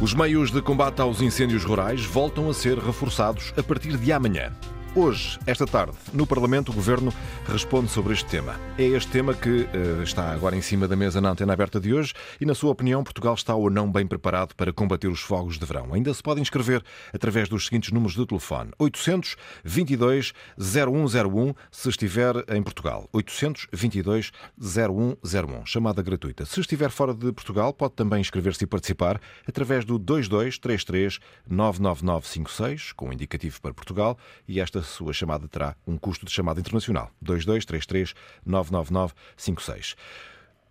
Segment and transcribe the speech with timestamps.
[0.00, 4.50] Os meios de combate aos incêndios rurais voltam a ser reforçados a partir de amanhã.
[4.92, 7.14] Hoje, esta tarde, no Parlamento, o Governo
[7.46, 8.58] responde sobre este tema.
[8.76, 11.94] É este tema que uh, está agora em cima da mesa na antena aberta de
[11.94, 15.60] hoje e, na sua opinião, Portugal está ou não bem preparado para combater os fogos
[15.60, 15.94] de verão.
[15.94, 16.82] Ainda se pode inscrever
[17.14, 23.08] através dos seguintes números de telefone: 822 0101 se estiver em Portugal.
[23.12, 26.44] 822 0101, chamada gratuita.
[26.44, 33.12] Se estiver fora de Portugal, pode também inscrever-se e participar através do 2233 99956, com
[33.12, 37.10] indicativo para Portugal, e esta a sua chamada terá um custo de chamada internacional.
[37.20, 39.96] 2233 999 56.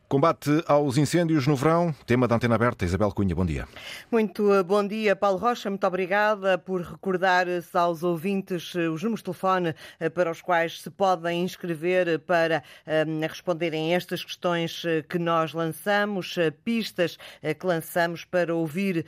[0.10, 2.84] Combate aos incêndios no verão, tema da antena aberta.
[2.84, 3.68] Isabel Cunha, bom dia.
[4.12, 5.70] Muito eh, bom dia, Paulo Rocha.
[5.70, 7.46] Muito obrigada por recordar
[7.76, 12.64] aos ouvintes eh, os números de telefone eh, para os quais se podem inscrever para
[13.30, 17.18] responderem a estas questões que nós lançamos, pistas
[17.60, 19.06] que lançamos para ouvir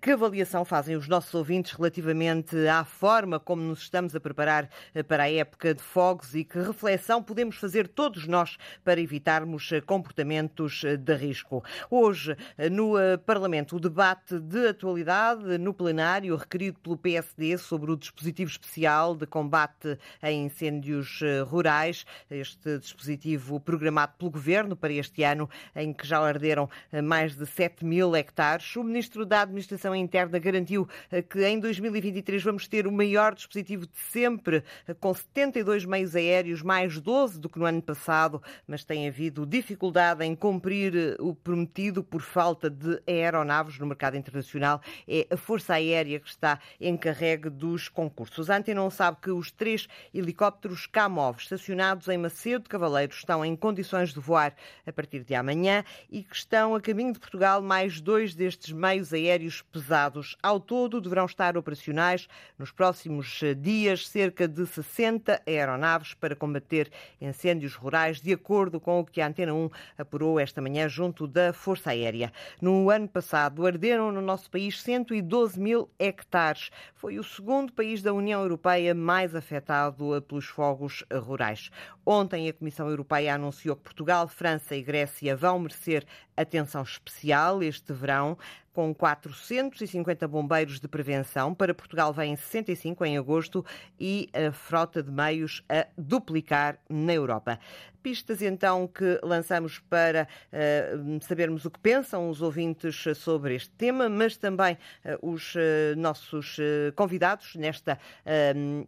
[0.00, 4.68] que avaliação fazem os nossos ouvintes relativamente à forma como nos estamos a preparar
[5.06, 10.39] para a época de fogos e que reflexão podemos fazer todos nós para evitarmos comportamentos
[10.84, 11.62] eh, de risco.
[11.90, 17.90] Hoje, eh, no eh, Parlamento, o debate de atualidade no plenário requerido pelo PSD sobre
[17.90, 25.22] o dispositivo especial de combate a incêndios rurais, este dispositivo programado pelo Governo para este
[25.22, 26.68] ano, em que já arderam
[27.04, 28.76] mais de 7 mil hectares.
[28.76, 30.88] O Ministro da Administração Interna garantiu
[31.28, 34.62] que em 2023 vamos ter o maior dispositivo de sempre,
[35.00, 40.24] com 72 meios aéreos, mais 12 do que no ano passado, mas tem havido dificuldade
[40.24, 44.80] em em cumprir eh, o prometido por falta de aeronaves no mercado internacional.
[45.06, 48.48] É a Força Aérea que está encarregue dos concursos.
[48.48, 53.44] A Antena não sabe que os três helicópteros Kamov estacionados em Macedo de Cavaleiros estão
[53.44, 54.54] em condições de voar
[54.86, 59.12] a partir de amanhã e que estão a caminho de Portugal mais dois destes meios
[59.12, 60.36] aéreos pesados.
[60.40, 66.88] Ao todo, deverão estar operacionais nos próximos eh, dias cerca de 60 aeronaves para combater
[67.20, 71.26] incêndios rurais, de acordo com o que a Antena 1 apurou apurou esta manhã junto
[71.26, 72.30] da Força Aérea.
[72.60, 76.70] No ano passado, arderam no nosso país 112 mil hectares.
[76.94, 81.70] Foi o segundo país da União Europeia mais afetado pelos fogos rurais.
[82.04, 86.04] Ontem, a Comissão Europeia anunciou que Portugal, França e Grécia vão merecer
[86.40, 88.36] atenção especial este verão
[88.72, 91.54] com 450 bombeiros de prevenção.
[91.54, 93.64] Para Portugal vêm 65 em agosto
[93.98, 97.58] e a frota de meios a duplicar na Europa.
[98.02, 104.08] Pistas então que lançamos para uh, sabermos o que pensam os ouvintes sobre este tema,
[104.08, 105.58] mas também uh, os uh,
[105.98, 106.56] nossos
[106.94, 107.98] convidados nesta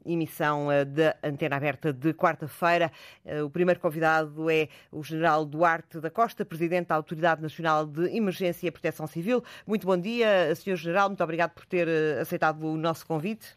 [0.05, 2.91] emissão da Antena Aberta de quarta-feira.
[3.45, 8.67] o primeiro convidado é o General Duarte da Costa, Presidente da Autoridade Nacional de Emergência
[8.67, 9.43] e Proteção Civil.
[9.67, 10.77] Muito bom dia, Sr.
[10.77, 13.57] General, muito obrigado por ter eh, aceitado o nosso convite.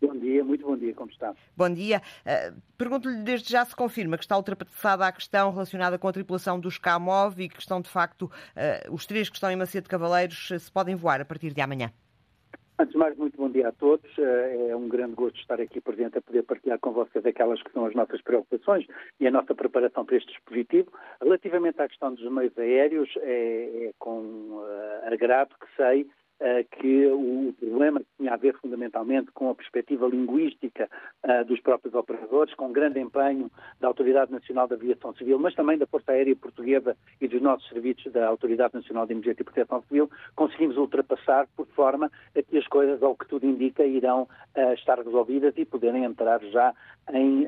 [0.00, 1.34] Bom dia, muito bom dia, como está?
[1.54, 2.00] Bom dia.
[2.24, 6.58] Uh, Pergunto-lhe desde já se confirma que está ultrapassada a questão relacionada com a tripulação
[6.58, 9.90] dos Kamov e que estão, de facto, uh, os três que estão em Macedo de
[9.90, 11.92] Cavaleiros se podem voar a partir de amanhã.
[12.80, 14.10] Antes de mais, muito bom dia a todos.
[14.18, 17.84] É um grande gosto estar aqui presente a poder partilhar com vocês aquelas que são
[17.84, 18.86] as nossas preocupações
[19.20, 20.90] e a nossa preparação para este dispositivo.
[21.20, 24.64] Relativamente à questão dos meios aéreos, é, é com
[25.12, 26.06] agrado que sei
[26.80, 30.88] que o problema tinha a ver fundamentalmente com a perspectiva linguística
[31.22, 35.76] uh, dos próprios operadores, com grande empenho da Autoridade Nacional da Aviação Civil, mas também
[35.76, 39.82] da Força Aérea Portuguesa e dos nossos serviços da Autoridade Nacional de Emergência e Proteção
[39.82, 44.22] Civil, conseguimos ultrapassar por forma a que as coisas, ao que tudo indica, irão
[44.56, 46.74] uh, estar resolvidas e poderem entrar já
[47.12, 47.46] em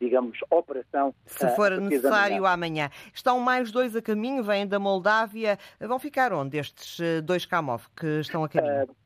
[0.00, 1.14] digamos, operação.
[1.26, 2.88] Se for necessário amanhã.
[3.12, 5.58] Estão mais dois a caminho, vêm da Moldávia.
[5.78, 8.84] Vão ficar onde estes dois Kamov que estão a caminho?
[8.84, 8.96] Uh,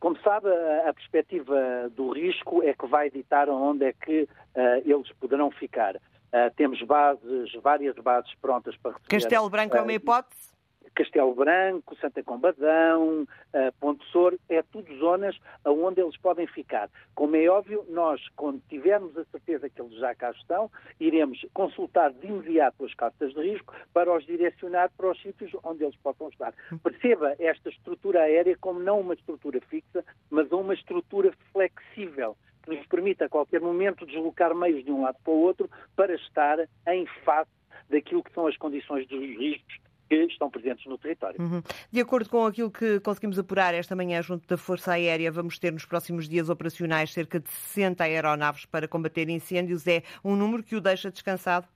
[0.00, 0.48] como sabe,
[0.84, 5.94] a perspectiva do risco é que vai ditar onde é que uh, eles poderão ficar.
[5.94, 9.08] Uh, temos bases, várias bases prontas para receber.
[9.08, 10.51] Castelo Branco é uma hipótese?
[10.94, 16.90] Castelo Branco, Santa Combadão, uh, Ponte Sor, é tudo zonas onde eles podem ficar.
[17.14, 22.12] Como é óbvio, nós, quando tivermos a certeza que eles já cá estão, iremos consultar
[22.12, 26.28] de imediato as cartas de risco para os direcionar para os sítios onde eles possam
[26.28, 26.52] estar.
[26.82, 32.86] Perceba esta estrutura aérea como não uma estrutura fixa, mas uma estrutura flexível que nos
[32.86, 37.06] permite a qualquer momento deslocar meios de um lado para o outro para estar em
[37.24, 37.50] face
[37.90, 39.80] daquilo que são as condições dos riscos
[40.26, 41.40] que estão presentes no território.
[41.40, 41.62] Uhum.
[41.90, 45.72] De acordo com aquilo que conseguimos apurar esta manhã junto da Força Aérea, vamos ter
[45.72, 49.86] nos próximos dias operacionais cerca de 60 aeronaves para combater incêndios.
[49.86, 51.66] É um número que o deixa descansado?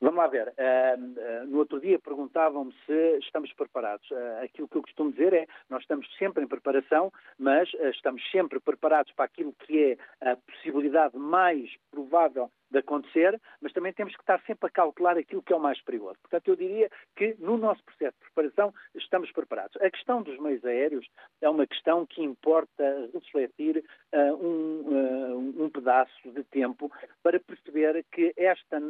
[0.00, 0.48] Vamos lá ver.
[0.48, 4.08] Uh, no outro dia perguntavam-me se estamos preparados.
[4.10, 8.22] Uh, aquilo que eu costumo dizer é nós estamos sempre em preparação, mas uh, estamos
[8.30, 14.14] sempre preparados para aquilo que é a possibilidade mais provável de acontecer, mas também temos
[14.14, 16.18] que estar sempre a calcular aquilo que é o mais perigoso.
[16.20, 19.76] Portanto, eu diria que no nosso processo de preparação estamos preparados.
[19.80, 21.06] A questão dos meios aéreos
[21.40, 26.90] é uma questão que importa refletir uh, um, uh, um, pedaço de tempo
[27.22, 28.80] para perceber que esta,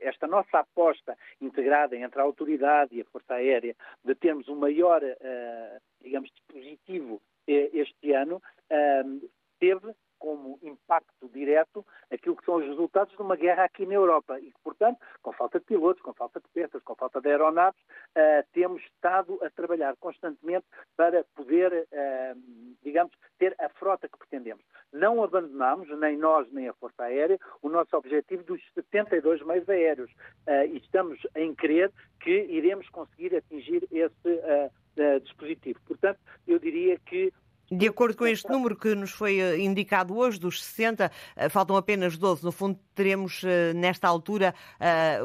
[0.00, 3.74] esta nossa aposta integrada entre a autoridade e a Força Aérea
[4.04, 8.42] de termos um maior, uh, digamos, dispositivo este ano,
[9.60, 9.94] teve
[10.26, 14.50] como impacto direto aquilo que são os resultados de uma guerra aqui na Europa e
[14.50, 18.44] que, portanto, com falta de pilotos, com falta de peças, com falta de aeronaves, uh,
[18.52, 22.40] temos estado a trabalhar constantemente para poder, uh,
[22.82, 24.64] digamos, ter a frota que pretendemos.
[24.92, 30.10] Não abandonamos, nem nós, nem a Força Aérea, o nosso objetivo dos 72 meios aéreos
[30.10, 34.42] uh, e estamos em crer que iremos conseguir atingir esse
[35.22, 35.78] dispositivo.
[35.86, 36.18] Portanto,
[36.48, 37.30] eu diria que
[37.70, 41.76] de acordo com este número que nos foi eh, indicado hoje, dos 60, eh, faltam
[41.76, 42.44] apenas 12.
[42.44, 44.54] No fundo, teremos, eh, nesta altura,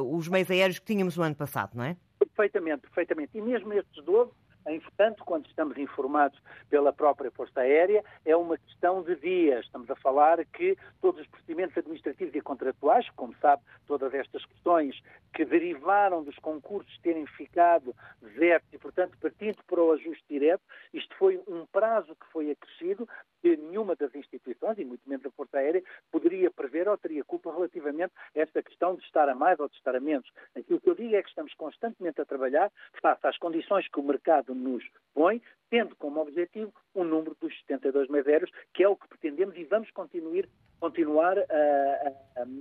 [0.03, 1.95] os meios aéreos que tínhamos no ano passado, não é?
[2.19, 3.38] Perfeitamente, perfeitamente.
[3.38, 4.31] E mesmo estes 12
[4.65, 9.65] Entretanto, quando estamos informados pela própria Força Aérea, é uma questão de dias.
[9.65, 15.01] Estamos a falar que todos os procedimentos administrativos e contratuais, como sabe, todas estas questões
[15.33, 20.63] que derivaram dos concursos terem ficado desertos e, portanto, partindo para o ajuste direto,
[20.93, 23.07] isto foi um prazo que foi acrescido
[23.41, 27.51] que nenhuma das instituições, e muito menos a Força Aérea, poderia prever ou teria culpa
[27.51, 30.29] relativamente a esta questão de estar a mais ou de estar a menos.
[30.55, 32.71] Aquilo que eu digo é que estamos constantemente a trabalhar
[33.01, 34.83] face às condições que o mercado nos
[35.13, 39.63] põe, tendo como objetivo o número dos 72 meseros, que é o que pretendemos e
[39.63, 40.45] vamos continuar,
[40.79, 41.44] continuar a,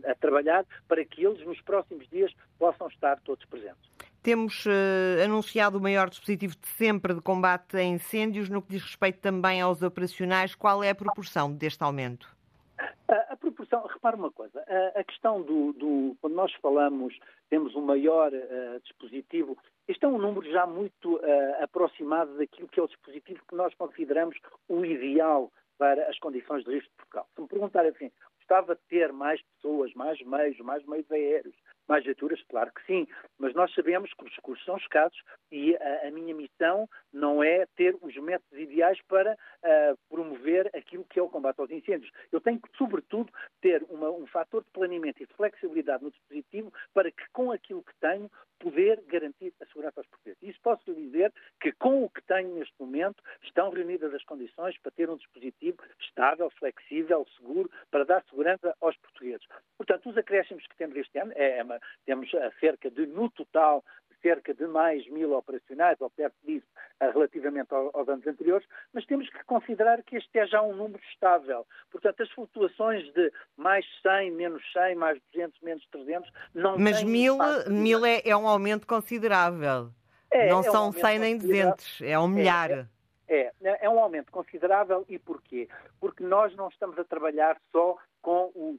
[0.07, 3.91] a, a trabalhar para que eles nos próximos dias possam estar todos presentes.
[4.23, 8.51] Temos uh, anunciado o maior dispositivo de sempre de combate a incêndios.
[8.51, 12.29] No que diz respeito também aos operacionais, qual é a proporção deste aumento?
[13.09, 17.19] A, a proporção, repare uma coisa, a, a questão do, do, Quando nós falamos,
[17.49, 19.57] temos um maior uh, dispositivo,
[19.89, 21.21] este é um número já muito uh,
[21.63, 24.37] aproximado daquilo que é o dispositivo que nós consideramos
[24.69, 27.27] o ideal para as condições de risco de Portugal.
[27.35, 31.55] Se me perguntarem assim, gostava de ter mais pessoas, mais meios, mais meios aéreos,
[31.91, 32.41] mais viaturas?
[32.49, 33.07] Claro que sim,
[33.39, 37.67] mas nós sabemos que os recursos são escassos e a, a minha missão não é
[37.77, 42.11] ter os métodos ideais para uh, promover aquilo que é o combate aos incêndios.
[42.31, 46.73] Eu tenho que, sobretudo, ter uma, um fator de planeamento e de flexibilidade no dispositivo
[46.95, 48.31] para que, com aquilo que tenho,
[48.61, 50.43] poder garantir a segurança aos portugueses.
[50.43, 54.93] Isso posso dizer que, com o que tenho neste momento, estão reunidas as condições para
[54.93, 59.47] ter um dispositivo estável, flexível, seguro, para dar segurança aos portugueses.
[59.77, 62.31] Portanto, os acréscimos que temos este ano é, é temos
[62.61, 63.83] cerca de, no total,
[64.23, 66.67] cerca de mais mil operacionais, ou perto disso,
[67.01, 71.67] relativamente aos anos anteriores, mas temos que considerar que este é já um número estável.
[71.91, 77.39] Portanto, as flutuações de mais 100, menos 100, mais 200, menos 300, não Mas mil,
[77.69, 79.91] mil é, é, um aumento considerável.
[80.31, 82.71] É, não é são um 100 nem 200, é um milhar.
[82.71, 82.87] É,
[83.29, 85.69] é, é, é um aumento considerável e porquê?
[86.01, 88.79] Porque nós não estamos a trabalhar só com os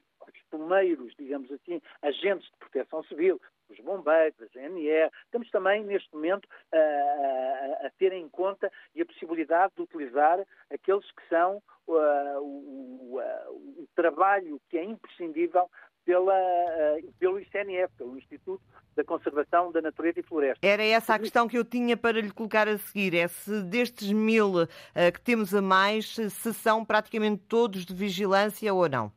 [0.49, 5.11] primeiros, digamos assim, agentes de proteção civil, os bombeiros, a GNR.
[5.25, 10.39] Estamos também, neste momento, a, a, a ter em conta e a possibilidade de utilizar
[10.69, 15.69] aqueles que são uh, o, uh, o, trabalho que é imprescindível
[16.05, 18.63] pela, uh, pelo ICNF, pelo Instituto
[18.95, 20.65] da Conservação da Natureza e Floresta.
[20.65, 23.15] Era essa a questão que eu tinha para lhe colocar a seguir.
[23.15, 24.67] É se destes mil uh,
[25.13, 29.11] que temos a mais, se são praticamente todos de vigilância ou não?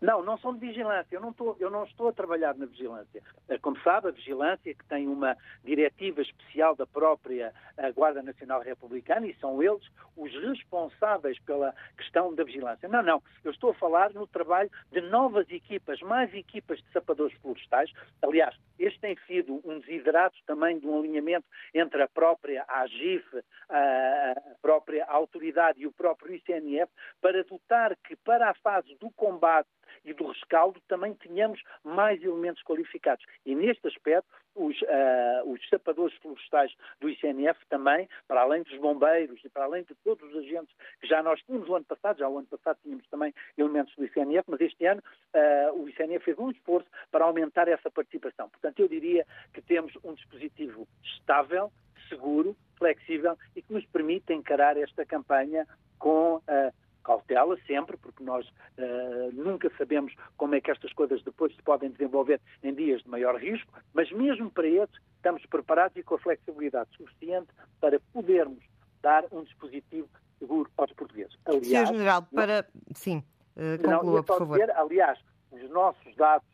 [0.00, 1.14] Não, não são de vigilância.
[1.14, 3.22] Eu não, estou, eu não estou a trabalhar na vigilância.
[3.48, 8.62] Eh, como sabe, a vigilância, que tem uma diretiva especial da própria eh, Guarda Nacional
[8.62, 12.88] Republicana, e são eles os responsáveis pela questão da vigilância.
[12.88, 13.22] Não, não.
[13.44, 17.92] Eu estou a falar no trabalho de novas equipas, mais equipas de sapadores florestais.
[18.22, 23.24] Aliás, este tem sido um desidrato também de um alinhamento entre a própria AGIF,
[23.68, 26.90] a própria autoridade e o próprio ICNF,
[27.20, 29.68] para dotar que, para a fase do combate
[30.04, 33.24] e do rescaldo também tenhamos mais elementos qualificados.
[33.44, 39.40] E neste aspecto, os, uh, os sapadores florestais do ICNF também, para além dos bombeiros
[39.44, 42.28] e para além de todos os agentes que já nós tínhamos o ano passado, já
[42.28, 45.02] o ano passado tínhamos também elementos do ICNF, mas este ano
[45.34, 48.48] uh, o ICNF fez um esforço para aumentar essa participação.
[48.48, 51.72] Portanto, eu diria que temos um dispositivo estável,
[52.08, 55.66] seguro, flexível e que nos permite encarar esta campanha
[55.98, 61.54] com uh, cautela sempre, porque nós uh, nunca sabemos como é que estas coisas depois
[61.54, 66.02] se podem desenvolver em dias de maior risco, mas mesmo para esses estamos preparados e
[66.02, 67.48] com a flexibilidade suficiente
[67.80, 68.64] para podermos
[69.02, 71.36] dar um dispositivo seguro aos portugueses.
[71.44, 71.94] Aliás, Sr.
[71.94, 72.66] General, para...
[72.94, 73.22] Sim,
[73.56, 74.58] uh, conclua, não, por favor.
[74.58, 75.18] Dizer, aliás,
[75.50, 76.48] os nossos dados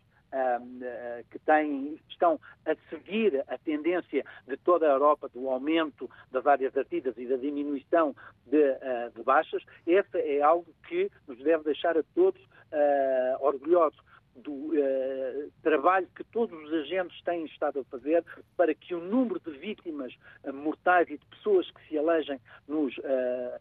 [1.31, 6.77] que têm, estão a seguir a tendência de toda a Europa do aumento das áreas
[6.77, 8.15] artidas e da diminuição
[8.47, 13.99] de, uh, de baixas, esse é algo que nos deve deixar a todos uh, orgulhosos
[14.37, 18.25] do uh, trabalho que todos os agentes têm estado a fazer
[18.57, 20.13] para que o número de vítimas
[20.53, 23.61] mortais e de pessoas que se alejem nos uh,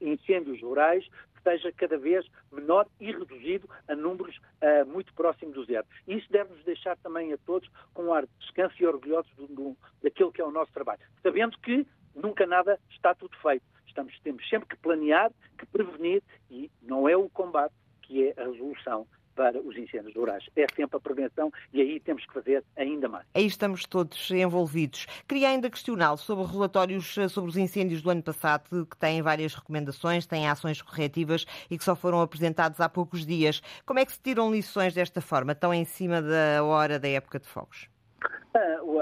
[0.00, 5.86] incêndios rurais esteja cada vez menor e reduzido a números uh, muito próximos do zero.
[6.06, 9.46] E isso deve-nos deixar também a todos com um ar de descanso e orgulhosos do,
[9.48, 11.00] do, daquilo que é o nosso trabalho.
[11.22, 13.64] Sabendo que nunca nada está tudo feito.
[13.86, 18.44] Estamos, temos sempre que planear, que prevenir e não é o combate que é a
[18.44, 20.44] resolução para os incêndios rurais.
[20.56, 23.26] É sempre a prevenção e aí temos que fazer ainda mais.
[23.34, 25.06] Aí estamos todos envolvidos.
[25.28, 29.54] Queria ainda questioná-lo sobre relatórios eh, sobre os incêndios do ano passado, que têm várias
[29.54, 33.62] recomendações, têm ações corretivas e que só foram apresentados há poucos dias.
[33.84, 37.38] Como é que se tiram lições desta forma, tão em cima da hora da época
[37.38, 37.88] de fogos?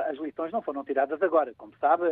[0.08, 1.52] As lições não foram tiradas agora.
[1.56, 2.04] Como sabe,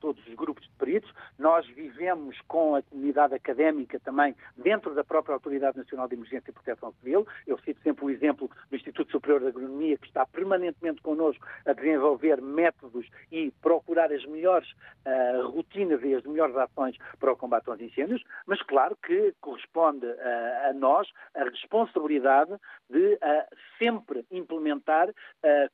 [0.00, 5.34] todos os grupos de peritos, nós vivemos com a comunidade académica também dentro da própria
[5.34, 7.26] Autoridade Nacional de Emergência e Proteção Civil.
[7.46, 11.72] Eu cito sempre o exemplo do Instituto Superior de Agronomia, que está permanentemente connosco a
[11.72, 17.68] desenvolver métodos e procurar as melhores uh, rotinas e as melhores ações para o combate
[17.68, 20.06] aos incêndios, mas claro que corresponde
[20.68, 22.52] a nós a responsabilidade
[22.88, 23.18] de
[23.78, 25.08] sempre implementar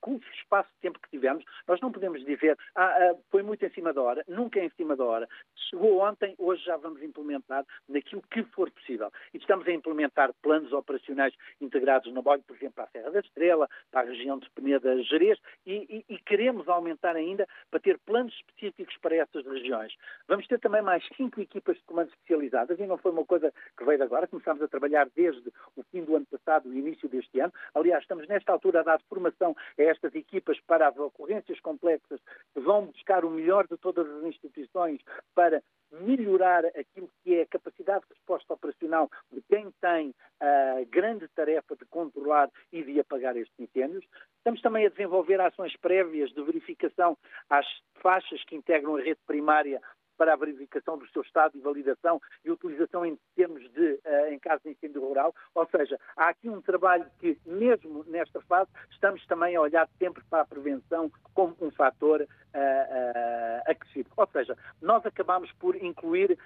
[0.00, 3.64] com o espaço de tempo que tivemos, nós não podemos dizer, ah, ah, foi muito
[3.64, 5.28] em cima da hora, nunca é em cima da hora.
[5.68, 9.12] Chegou ontem, hoje já vamos implementar naquilo que for possível.
[9.34, 13.20] E estamos a implementar planos operacionais integrados no BOI, por exemplo, para a Serra da
[13.20, 17.98] Estrela, para a região de Peneda Jerez, e, e, e queremos aumentar ainda para ter
[17.98, 19.94] planos específicos para essas regiões.
[20.26, 23.84] Vamos ter também mais cinco equipas de comando especializadas, e não foi uma coisa que
[23.84, 27.38] veio de agora, começámos a trabalhar desde o fim do ano passado, o início deste
[27.38, 27.52] ano.
[27.74, 32.20] Aliás, estamos nesta altura a dar formação a estas equipas para as ocorrências complexas
[32.54, 35.00] que vão buscar o melhor de todas as instituições
[35.34, 35.62] para
[36.00, 41.76] melhorar aquilo que é a capacidade de resposta operacional de quem tem a grande tarefa
[41.76, 44.04] de controlar e de apagar estes incêndios.
[44.38, 47.16] Estamos também a desenvolver ações prévias de verificação
[47.50, 47.66] às
[47.96, 49.80] faixas que integram a rede primária
[50.22, 54.38] para a verificação do seu estado de validação e utilização em termos de, uh, em
[54.38, 55.34] caso de incêndio rural.
[55.52, 60.22] Ou seja, há aqui um trabalho que, mesmo nesta fase, estamos também a olhar sempre
[60.30, 64.10] para a prevenção como um fator uh, uh, acrescido.
[64.16, 66.38] Ou seja, nós acabamos por incluir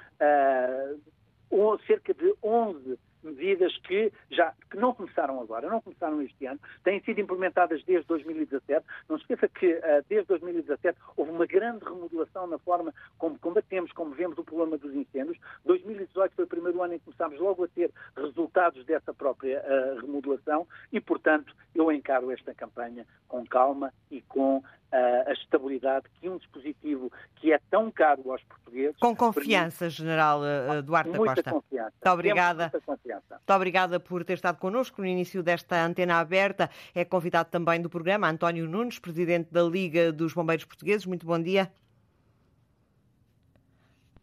[1.87, 7.01] cerca de 11 medidas que já que não começaram agora, não começaram este ano, têm
[7.01, 8.85] sido implementadas desde 2017.
[9.09, 13.93] Não se esqueça que uh, desde 2017 houve uma grande remodelação na forma como combatemos,
[13.93, 15.39] como vemos o problema dos incêndios.
[15.65, 20.01] 2018 foi o primeiro ano em que começámos logo a ter resultados dessa própria uh,
[20.01, 24.63] remodelação e, portanto, eu encaro esta campanha com calma e com
[24.93, 28.97] a estabilidade que um dispositivo que é tão caro aos portugueses.
[28.99, 29.97] Com confiança, permite...
[29.97, 30.41] General
[30.83, 31.51] Duarte da Costa.
[31.51, 31.93] Confiança.
[31.93, 32.63] Muito obrigada.
[32.63, 33.35] Muita confiança.
[33.35, 36.71] Muito obrigada por ter estado connosco no início desta antena aberta.
[36.95, 41.05] É convidado também do programa António Nunes, presidente da Liga dos Bombeiros Portugueses.
[41.05, 41.71] Muito bom dia.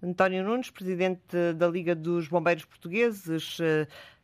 [0.01, 3.57] António Nunes, presidente da Liga dos Bombeiros Portugueses.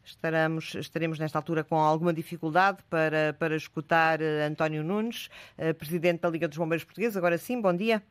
[0.10, 5.74] Eh, estaremos, estaremos nesta altura com alguma dificuldade para, para escutar eh, António Nunes, eh,
[5.74, 7.18] presidente da Liga dos Bombeiros Portugueses.
[7.18, 8.02] Agora sim, bom dia.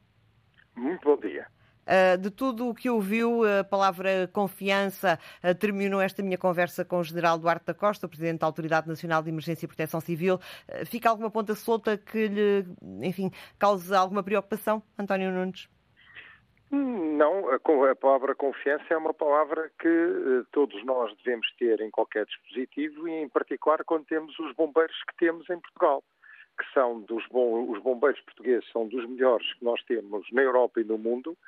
[0.77, 1.47] Muito bom dia.
[1.89, 5.19] Uh, de tudo o que ouviu, a palavra confiança
[5.59, 9.31] terminou esta minha conversa com o General Duarte da Costa, Presidente da Autoridade Nacional de
[9.31, 10.39] Emergência e Proteção Civil.
[10.85, 12.67] Fica alguma ponta solta que lhe,
[13.03, 15.67] enfim, cause alguma preocupação, António Nunes?
[16.71, 23.09] Não, a, palavra confiança é uma palavra que todos nós devemos ter em qualquer dispositivo
[23.09, 26.03] e, em particular, quando temos os bombeiros que temos em Portugal
[26.59, 30.81] que são dos bom, os bombeiros portugueses são dos melhores que nós temos na Europa
[30.81, 31.39] e no mundo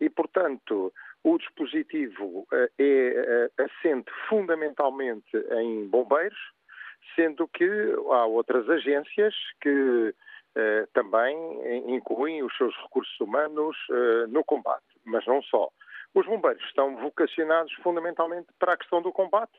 [0.00, 0.92] e, portanto,
[1.24, 6.38] o dispositivo eh, é eh, assente fundamentalmente em bombeiros,
[7.14, 7.64] sendo que
[8.10, 9.68] há outras agências que
[10.08, 10.14] eh,
[10.92, 11.36] também
[11.94, 13.76] incluem os seus recursos humanos
[14.28, 15.70] no combate, mas não só.
[16.14, 19.56] Os bombeiros estão vocacionados fundamentalmente para a questão do combate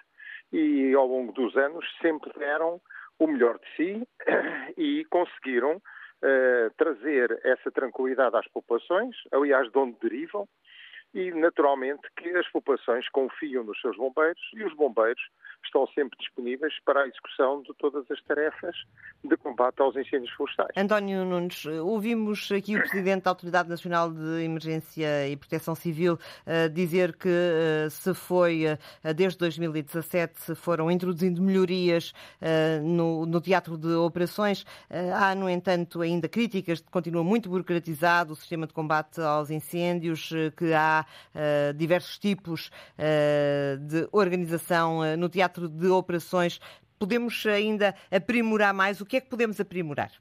[0.51, 2.79] e, ao longo dos anos, sempre deram
[3.19, 4.07] o melhor de si
[4.77, 10.47] e conseguiram uh, trazer essa tranquilidade às populações, aliás, de onde derivam,
[11.13, 15.21] e, naturalmente, que as populações confiam nos seus bombeiros e os bombeiros
[15.63, 18.75] estão sempre disponíveis para a execução de todas as tarefas
[19.23, 20.71] de combate aos incêndios florestais.
[20.75, 26.69] António Nunes, ouvimos aqui o Presidente da Autoridade Nacional de Emergência e Proteção Civil uh,
[26.69, 32.13] dizer que uh, se foi, uh, desde 2017, se foram introduzindo melhorias
[32.83, 34.65] no, no, teatro de operações.
[35.13, 39.49] há, no entanto, ainda críticas de que continua muito burocratizado o sistema de combate aos
[39.49, 41.02] incêndios, que há
[41.75, 42.71] diversos tipos
[43.79, 46.59] de organização no teatro de operações,
[46.99, 49.01] podemos ainda aprimorar mais?
[49.01, 50.11] O que é que podemos aprimorar?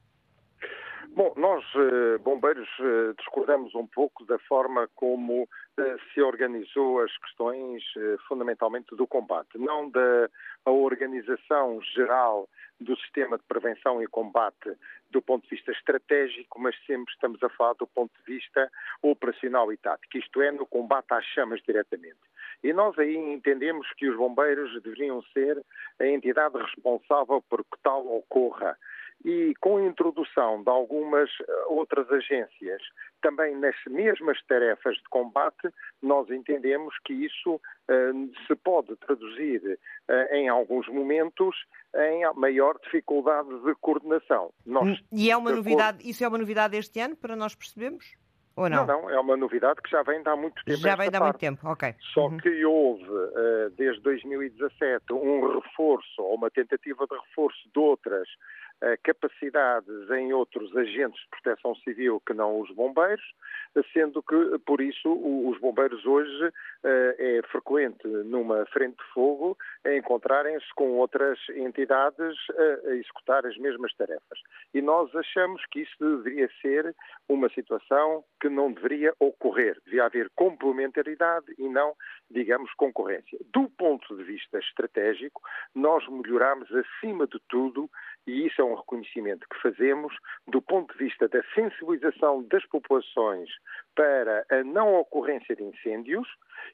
[1.14, 5.46] Bom, nós, eh, bombeiros, eh, discordamos um pouco da forma como
[5.78, 7.82] eh, se organizou as questões,
[8.26, 9.58] fundamentalmente, do combate.
[9.58, 10.30] Não da
[10.70, 12.48] organização geral
[12.80, 14.76] do sistema de prevenção e combate
[15.10, 18.70] do ponto de vista estratégico, mas sempre estamos a falar do ponto de vista
[19.02, 22.18] operacional e tático, isto é, no combate às chamas diretamente.
[22.62, 25.62] E nós aí entendemos que os bombeiros deveriam ser
[26.00, 28.76] a entidade responsável por que tal ocorra
[29.24, 32.82] e com a introdução de algumas eh, outras agências
[33.20, 35.68] também nas mesmas tarefas de combate,
[36.02, 41.54] nós entendemos que isso uh, se pode traduzir uh, em alguns momentos
[41.94, 44.52] em maior dificuldade de coordenação.
[44.66, 48.16] Nós, e é uma novidade, isso é uma novidade este ano para nós percebermos?
[48.54, 48.84] Ou não?
[48.84, 50.78] não, não, é uma novidade que já vem de há muito tempo.
[50.78, 51.94] Já vem de há muito tempo, ok.
[52.12, 52.36] Só uhum.
[52.36, 58.28] que houve, uh, desde 2017, um reforço, ou uma tentativa de reforço de outras
[59.02, 63.22] capacidades em outros agentes de proteção civil que não os bombeiros,
[63.92, 65.08] sendo que, por isso,
[65.48, 66.52] os bombeiros hoje
[66.84, 72.36] eh, é frequente numa frente de fogo encontrarem-se com outras entidades
[72.86, 74.38] a executar as mesmas tarefas.
[74.74, 76.94] E nós achamos que isso deveria ser
[77.28, 79.78] uma situação que não deveria ocorrer.
[79.84, 81.94] Devia haver complementaridade e não,
[82.30, 83.38] digamos, concorrência.
[83.52, 85.40] Do ponto de vista estratégico,
[85.74, 87.90] nós melhoramos acima de tudo
[88.26, 90.14] e isso é um reconhecimento que fazemos
[90.46, 93.50] do ponto de vista da sensibilização das populações
[93.94, 96.26] para a não ocorrência de incêndios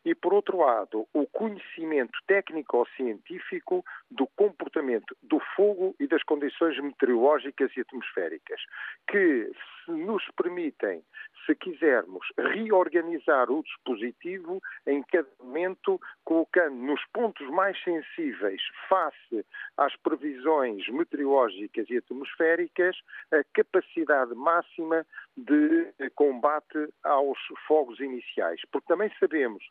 [0.04, 7.70] e, por outro lado, o conhecimento técnico-científico do comportamento do fogo e das condições meteorológicas
[7.77, 8.61] e atmosféricas,
[9.09, 9.51] que
[9.85, 11.03] se nos permitem
[11.46, 19.46] se quisermos, reorganizar o dispositivo em cada momento, colocando nos pontos mais sensíveis, face
[19.79, 22.96] às previsões meteorológicas e atmosféricas,
[23.33, 28.61] a capacidade máxima de combate aos fogos iniciais.
[28.70, 29.64] Porque também sabemos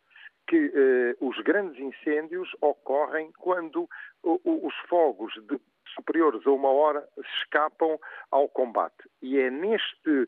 [0.47, 3.87] que eh, os grandes incêndios ocorrem quando
[4.23, 5.59] os fogos de
[5.93, 7.99] superiores a uma hora escapam
[8.31, 9.09] ao combate.
[9.21, 10.27] E é neste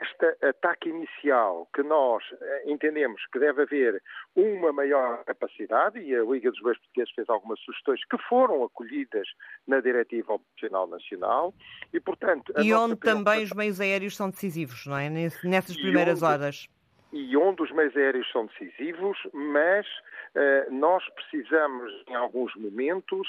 [0.00, 4.02] este ataque inicial que nós eh, entendemos que deve haver
[4.36, 9.26] uma maior capacidade, e a Liga dos Bois Portugueses fez algumas sugestões que foram acolhidas
[9.66, 11.54] na Diretiva Operacional Nacional,
[11.92, 12.52] e portanto...
[12.58, 15.08] E onde também os meios aéreos são decisivos, não é?
[15.08, 16.68] Nessas primeiras onde, horas.
[17.16, 23.28] E onde os meios aéreos são decisivos, mas uh, nós precisamos, em alguns momentos,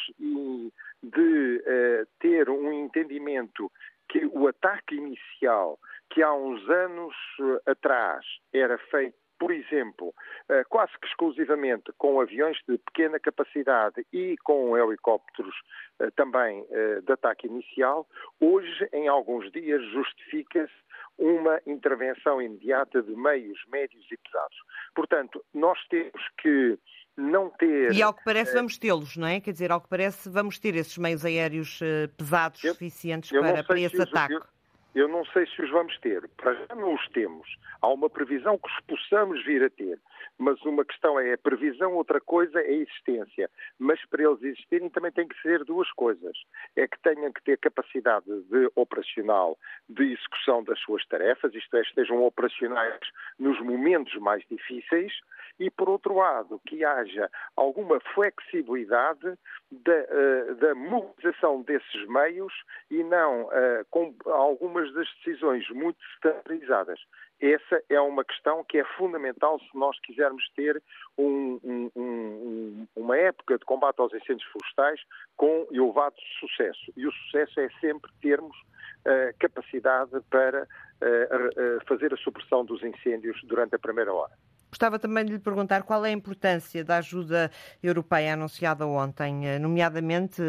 [1.03, 3.71] de uh, ter um entendimento
[4.09, 5.77] que o ataque inicial
[6.09, 10.13] que há uns anos eh, atrás era feito por exemplo,
[10.49, 15.55] eh, quase que exclusivamente com aviões de pequena capacidade e com helicópteros
[15.99, 16.65] eh, também
[17.05, 18.07] de ataque inicial,
[18.39, 20.73] hoje, em alguns dias, justifica-se
[21.17, 24.57] uma intervenção imediata de meios médios e pesados.
[24.93, 26.77] Portanto, nós temos que
[27.15, 27.93] não ter.
[27.93, 29.39] E ao que parece, vamos tê-los, não é?
[29.39, 31.79] Quer dizer, ao que parece, vamos ter esses meios aéreos
[32.17, 34.33] pesados eu, suficientes eu para, para esse ataque.
[34.33, 34.54] Eu,
[34.95, 36.27] eu não sei se os vamos ter.
[36.37, 37.47] Para já não os temos.
[37.81, 39.99] Há uma previsão que os possamos vir a ter.
[40.37, 43.49] Mas uma questão é a previsão, outra coisa é a existência.
[43.79, 46.37] Mas para eles existirem também tem que ser duas coisas.
[46.75, 51.81] É que tenham que ter capacidade de operacional de execução das suas tarefas, isto é,
[51.81, 52.99] estejam operacionais
[53.39, 55.13] nos momentos mais difíceis,
[55.59, 59.37] e, por outro lado, que haja alguma flexibilidade
[59.71, 62.53] da, uh, da mobilização desses meios
[62.91, 66.99] e não uh, com algumas das decisões muito estandarizadas.
[67.41, 70.81] Essa é uma questão que é fundamental se nós quisermos ter
[71.17, 75.01] um, um, um, uma época de combate aos incêndios florestais
[75.35, 76.93] com elevado sucesso.
[76.95, 82.81] E o sucesso é sempre termos uh, capacidade para uh, uh, fazer a supressão dos
[82.83, 84.33] incêndios durante a primeira hora.
[84.75, 87.49] Gostava também de lhe perguntar qual é a importância da ajuda
[87.81, 90.41] europeia anunciada ontem, eh, nomeadamente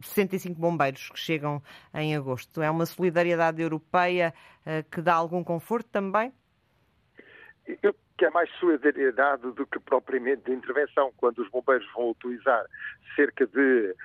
[0.00, 2.62] 65 eh, bombeiros que chegam em agosto.
[2.62, 4.32] É uma solidariedade europeia
[4.64, 6.32] eh, que dá algum conforto também?
[7.82, 12.66] Eu que é mais solidariedade do que propriamente de intervenção, quando os bombeiros vão utilizar
[13.16, 13.96] cerca de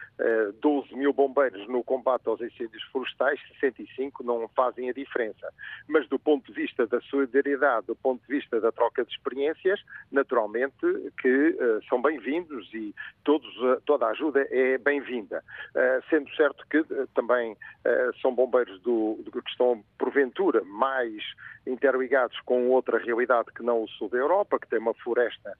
[0.61, 5.51] 12 mil bombeiros no combate aos incêndios florestais, 65 não fazem a diferença.
[5.87, 9.79] Mas do ponto de vista da solidariedade, do ponto de vista da troca de experiências,
[10.11, 10.75] naturalmente
[11.21, 15.43] que uh, são bem-vindos e todos, uh, toda a ajuda é bem-vinda.
[16.09, 17.55] sendo certo que também
[18.21, 21.21] são bombeiros do, do, que estão, porventura, mais
[21.67, 25.57] interligados com outra realidade que não o sul da Europa, que tem uma floresta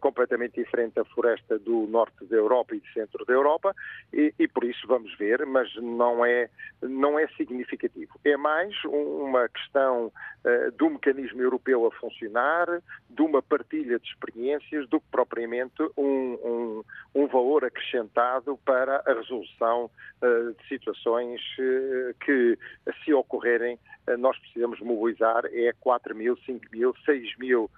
[0.00, 3.74] completamente diferente da floresta do norte da Europa e do centro da Europa,
[4.12, 6.48] e, e, por isso vamos ver, mas não é,
[6.82, 8.18] não é significativo.
[8.24, 10.06] É mais uma questão
[10.44, 12.66] uh, do mecanismo europeu a funcionar,
[13.08, 19.12] de uma partilha de experiências, do que propriamente um, um, um valor acrescentado para a
[19.12, 19.90] resolução
[20.22, 22.58] uh, de situações uh, que,
[23.04, 23.78] se ocorrerem,
[24.18, 27.70] nós precisamos mobilizar é 4 mil, 5 mil, 6 mil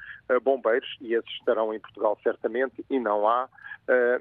[0.42, 3.48] bombeiros e esses estarão em Portugal certamente e não há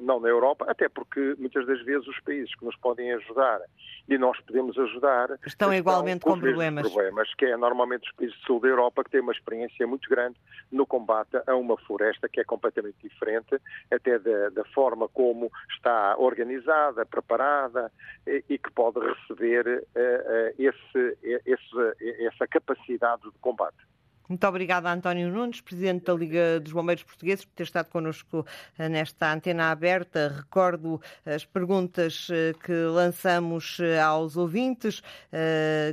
[0.02, 3.62] não na Europa, até porque muitas das vezes os países que nos podem ajudar
[4.08, 6.92] e nós podemos ajudar estão igualmente com, com problemas.
[6.92, 10.10] problemas, que é normalmente os países do sul da Europa que têm uma experiência muito
[10.10, 10.38] grande
[10.72, 13.60] no combate a uma floresta que é completamente diferente,
[13.92, 17.92] até da, da forma como está organizada, preparada
[18.28, 23.91] e, e que pode receber uh, uh, esse, esse, essa capacidade de combate.
[24.32, 28.46] Muito obrigada, António Nunes, Presidente da Liga dos Bombeiros Portugueses, por ter estado connosco
[28.78, 30.34] eh, nesta antena aberta.
[30.34, 35.04] Recordo as perguntas eh, que lançamos eh, aos ouvintes.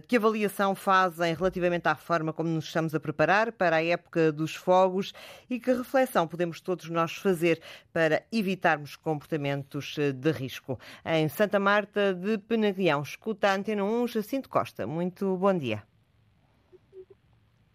[0.07, 4.55] Que avaliação fazem relativamente à forma como nos estamos a preparar para a época dos
[4.55, 5.13] fogos
[5.51, 7.61] e que reflexão podemos todos nós fazer
[7.93, 10.79] para evitarmos comportamentos de risco?
[11.05, 14.87] Em Santa Marta de Penaguião, escuta a Antena 1, Jacinto Costa.
[14.87, 15.88] Muito bom dia.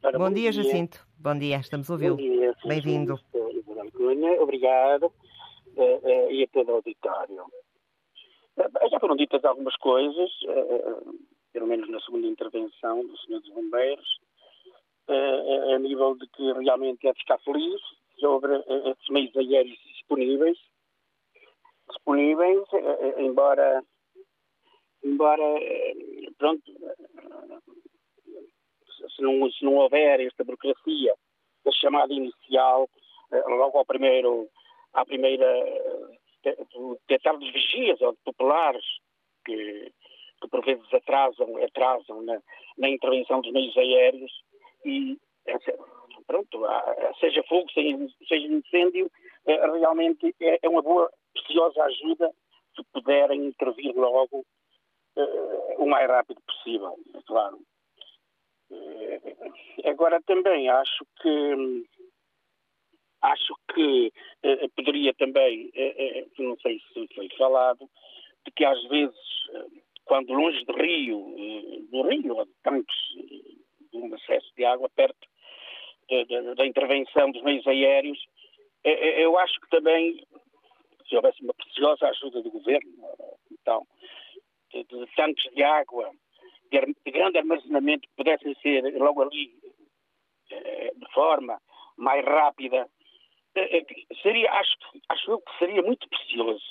[0.03, 0.99] Ora, bom, bom dia, dia, Jacinto.
[1.17, 2.17] Bom dia, estamos a ouvi-lo.
[2.65, 3.17] Bem-vindo.
[4.41, 5.05] Obrigado.
[5.77, 7.41] Uh, uh, e a todo o auditório.
[8.57, 10.29] Uh, já foram ditas algumas coisas,
[11.53, 13.39] pelo menos na segunda intervenção do Sr.
[13.39, 14.19] dos Bombeiros,
[15.07, 17.81] a nível de que realmente é de ficar feliz
[18.19, 20.57] sobre esses meios aéreos disponíveis.
[21.89, 22.63] Disponíveis,
[23.17, 23.83] embora,
[25.03, 25.43] embora,
[26.37, 26.63] pronto,
[29.15, 31.13] se não, se não houver esta burocracia
[31.65, 32.89] da chamada inicial,
[33.31, 34.49] eh, logo ao primeiro,
[34.93, 35.45] à primeira
[37.07, 38.83] detectar dos vigias ou de populares
[39.45, 39.91] que,
[40.41, 42.41] que por vezes atrasam, atrasam na,
[42.77, 44.31] na intervenção dos meios aéreos
[44.85, 45.17] e
[46.27, 46.61] pronto,
[47.19, 49.09] seja fogo, seja incêndio,
[49.45, 52.31] eh, realmente é, é uma boa, preciosa ajuda
[52.75, 54.45] se puderem intervir logo
[55.77, 57.59] o mais rápido possível, é claro.
[58.73, 61.85] Eh, agora também acho que
[63.21, 64.11] acho que
[64.43, 67.89] eh, poderia também, eh, não sei se foi falado,
[68.45, 69.15] de que às vezes,
[70.03, 72.95] quando longe do rio, do rio ou de tanques
[73.91, 75.27] de um acesso de água perto
[76.57, 78.19] da intervenção dos meios aéreos,
[78.83, 80.21] eu acho que também,
[81.07, 82.91] se houvesse uma preciosa ajuda do governo,
[83.49, 83.87] então,
[84.73, 86.11] de tanques de água
[86.81, 89.53] de grande armazenamento que pudessem ser logo ali
[90.51, 91.59] eh, de forma
[91.97, 92.87] mais rápida,
[93.55, 93.85] eh, eh,
[94.21, 94.75] seria, acho,
[95.09, 96.63] acho eu que seria muito precioso.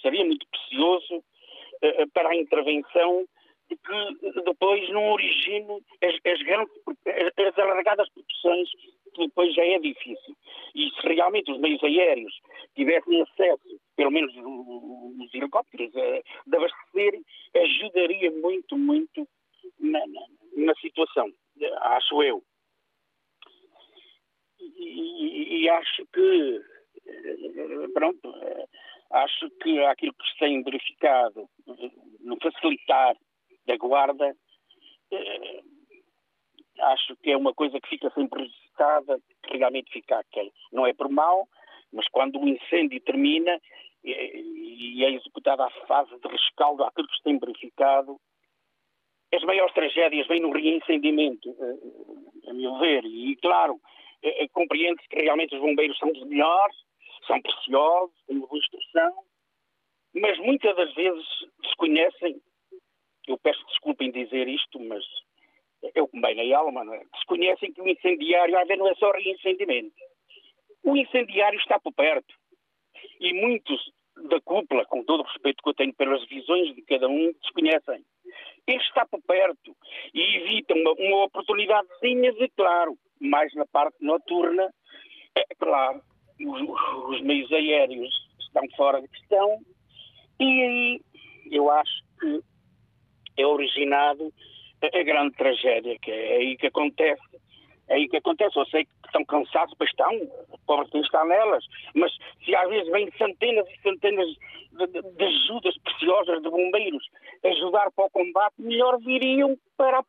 [0.00, 1.24] Seria muito precioso
[2.12, 3.24] para a intervenção
[3.68, 6.72] que depois não origine as, as, grandes,
[7.06, 8.68] as alargadas produções
[9.14, 10.36] que depois já é difícil.
[10.74, 12.32] E se realmente os meios aéreos
[12.74, 17.20] tivessem acesso, pelo menos os helicópteros, a, de abastecer,
[17.54, 19.28] ajudaria muito, muito
[19.88, 20.00] na,
[20.56, 21.30] na, situação,
[21.80, 22.42] acho eu.
[24.60, 26.62] E, e, acho que,
[27.94, 28.34] pronto,
[29.10, 31.48] acho que aquilo que se tem verificado
[32.20, 33.16] no facilitar
[33.66, 34.36] da guarda,
[36.80, 40.52] acho que é uma coisa que fica sempre revisitada, que realmente fica aquele.
[40.72, 41.48] Não é por mal,
[41.92, 43.60] mas quando o incêndio termina
[44.04, 48.18] e é executada a fase de rescaldo àquilo que se tem verificado,
[49.32, 53.78] as maiores tragédias vêm no reincendimento, eh, a meu ver, e claro,
[54.22, 56.76] eh, eh, compreende-se que realmente os bombeiros são os melhores,
[57.26, 59.12] são preciosos, têm boa instrução,
[60.14, 61.26] mas muitas das vezes
[61.62, 62.40] desconhecem,
[63.26, 65.04] eu peço desculpa em dizer isto, mas
[65.94, 67.02] eu como bem na alma, não é?
[67.12, 69.94] desconhecem que o incendiário, às vezes, não é só reincendimento.
[70.82, 72.34] O incendiário está por perto.
[73.20, 73.92] E muitos
[74.28, 78.02] da cúpula, com todo o respeito que eu tenho pelas visões de cada um, desconhecem
[78.66, 79.76] ele está por perto
[80.14, 84.72] e evita uma, uma oportunidadezinha de, claro, mais na parte noturna,
[85.34, 86.02] É claro,
[86.40, 89.58] os, os meios aéreos estão fora de questão
[90.40, 91.00] e aí
[91.50, 92.40] eu acho que
[93.36, 94.32] é originado
[94.82, 97.22] a grande tragédia, que é aí que acontece.
[97.88, 98.58] É aí que acontece.
[98.58, 100.14] Eu sei que estão cansados, pois estão,
[100.50, 102.12] o pobre tem que estar nelas, mas
[102.44, 104.26] se às vezes vêm centenas e centenas
[104.72, 107.08] de, de, de, ajudas preciosas de bombeiros
[107.44, 110.02] ajudar para o combate, melhor viriam para,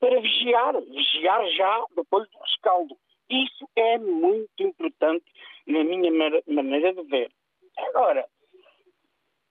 [0.00, 2.96] para vigiar, vigiar já depois do rescaldo.
[3.30, 5.24] Isso é muito importante
[5.66, 6.10] na minha
[6.46, 7.30] maneira de ver.
[7.76, 8.26] Agora,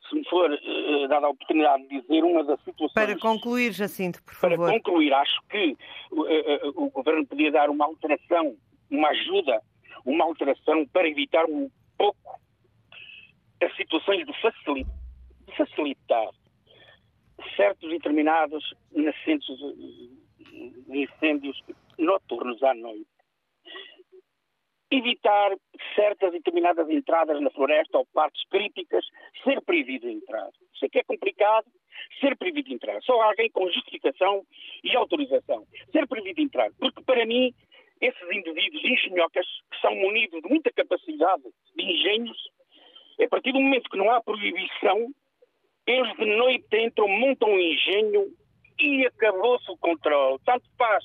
[0.10, 2.94] se me for uh, dada a oportunidade de dizer uma das situações.
[2.94, 4.70] Para concluir, Jacinto, por favor.
[4.70, 5.76] Para concluir, acho que
[6.12, 8.56] uh, uh, o Governo podia dar uma alteração,
[8.90, 9.62] uma ajuda,
[10.06, 12.40] uma alteração para evitar um pouco
[13.62, 14.76] as situações de, facil...
[14.76, 16.30] de facilitar
[17.56, 19.58] certos determinados nascentes
[20.88, 21.60] incêndios
[21.98, 23.08] noturnos à noite
[24.96, 25.52] evitar
[25.96, 29.04] certas determinadas entradas na floresta ou partes críticas,
[29.44, 30.50] ser proibido entrar.
[30.84, 31.66] É que é complicado,
[32.20, 33.02] ser proibido entrar.
[33.04, 34.46] Só alguém com justificação
[34.84, 35.66] e autorização.
[35.92, 36.70] Ser proibido entrar.
[36.78, 37.54] Porque, para mim,
[38.06, 41.44] esses indivíduos engenhocas, que são munidos de muita capacidade
[41.76, 42.38] de engenhos,
[43.24, 45.14] a partir do momento que não há proibição,
[45.88, 48.28] eles de noite entram, montam um engenho
[48.80, 50.40] e acabou-se o controle.
[50.46, 51.04] Tanto faz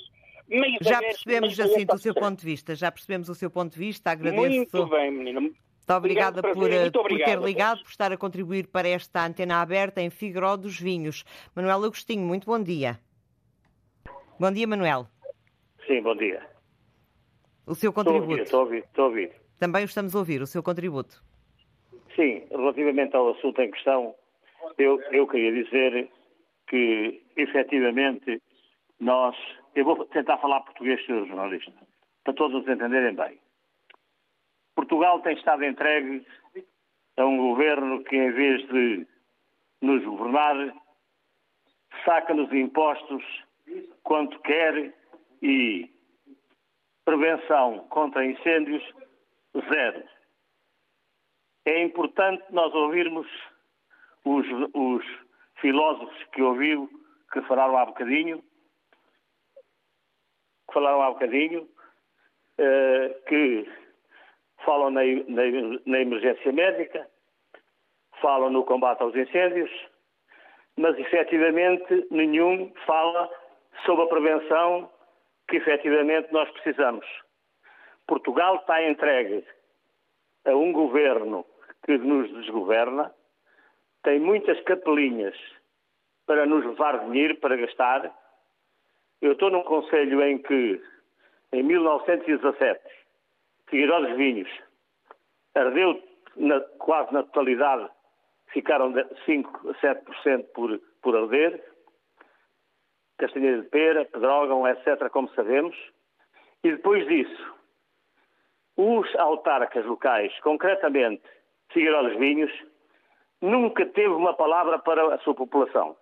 [0.81, 2.75] já percebemos, Jacinto, o seu ponto de vista.
[2.75, 4.11] Já percebemos o seu ponto de vista.
[4.11, 4.57] Agradeço.
[4.57, 5.41] Muito bem, menina.
[5.41, 5.55] Muito
[5.91, 10.11] obrigada por, muito por ter ligado, por estar a contribuir para esta antena aberta em
[10.11, 11.25] Figueiró dos Vinhos.
[11.55, 12.99] Manuel Agostinho, muito bom dia.
[14.39, 15.07] Bom dia, Manuel.
[15.87, 16.58] Sim, bom dia.
[17.68, 18.42] O seu contributo.
[18.42, 19.33] Estou a ouvir, estou a ouvir.
[19.59, 21.22] Também o estamos a ouvir, o seu contributo.
[22.16, 24.14] Sim, relativamente ao assunto em questão,
[24.78, 26.11] eu, eu queria dizer
[26.66, 28.40] que, efetivamente,
[28.98, 29.37] nós
[29.74, 31.72] eu vou tentar falar português, senhor jornalista,
[32.24, 33.38] para todos nos entenderem bem.
[34.74, 36.26] Portugal tem estado entregue
[37.16, 39.07] a um governo que, em vez de
[39.83, 40.74] nos governar,
[42.04, 43.22] saca-nos impostos
[44.02, 44.94] quanto quer
[45.42, 45.88] e
[47.09, 48.83] prevenção contra incêndios,
[49.73, 50.05] zero.
[51.64, 53.27] É importante nós ouvirmos
[54.27, 55.03] os, os
[55.59, 56.87] filósofos que ouviu,
[57.33, 58.44] que falaram há bocadinho,
[60.66, 63.66] que falaram há bocadinho, uh, que
[64.66, 65.42] falam na, na,
[65.87, 67.09] na emergência médica,
[68.21, 69.71] falam no combate aos incêndios,
[70.77, 73.31] mas efetivamente nenhum fala
[73.87, 74.90] sobre a prevenção
[75.49, 77.07] que efetivamente nós precisamos.
[78.07, 79.45] Portugal está entregue
[80.45, 81.45] a um governo
[81.85, 83.13] que nos desgoverna,
[84.03, 85.37] tem muitas capelinhas
[86.27, 88.13] para nos levar dinheiro para gastar
[89.21, 90.81] eu estou num conselho em que,
[91.53, 92.81] em 1917,
[93.67, 94.49] Figueiró dos Vinhos
[95.55, 96.01] ardeu
[96.37, 97.91] na, quase na totalidade,
[98.53, 98.95] ficaram
[99.27, 101.63] 5 a 7% por, por arder,
[103.18, 105.76] Castanheira de Pera, Pedrógão, etc., como sabemos,
[106.62, 107.54] e depois disso,
[108.76, 111.22] os autarcas locais, concretamente
[111.70, 112.52] Figueiró dos Vinhos,
[113.40, 115.96] nunca teve uma palavra para a sua população.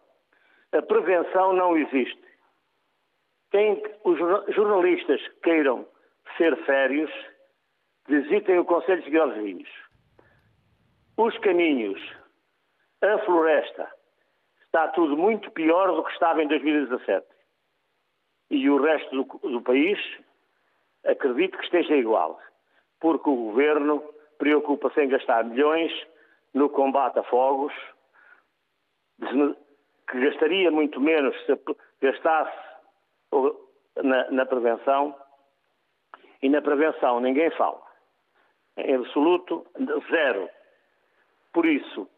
[0.72, 2.22] A prevenção não existe.
[3.50, 4.18] Quem os
[4.54, 5.86] jornalistas queiram
[6.36, 7.10] ser sérios,
[8.06, 9.70] visitem o Conselho de Figueiredo Vinhos.
[11.16, 12.00] Os caminhos,
[13.00, 13.90] a floresta,
[14.66, 17.26] está tudo muito pior do que estava em 2017.
[18.50, 19.98] E o resto do, do país,
[21.04, 22.38] acredito que esteja igual,
[23.00, 24.02] porque o governo
[24.38, 25.92] preocupa-se em gastar milhões
[26.54, 27.72] no combate a fogos,
[29.18, 31.58] que gastaria muito menos se
[32.00, 32.56] gastasse
[34.02, 35.14] na, na prevenção
[36.42, 37.82] e na prevenção ninguém fala.
[38.76, 39.66] Em absoluto,
[40.10, 40.48] zero.
[41.52, 42.08] Por isso,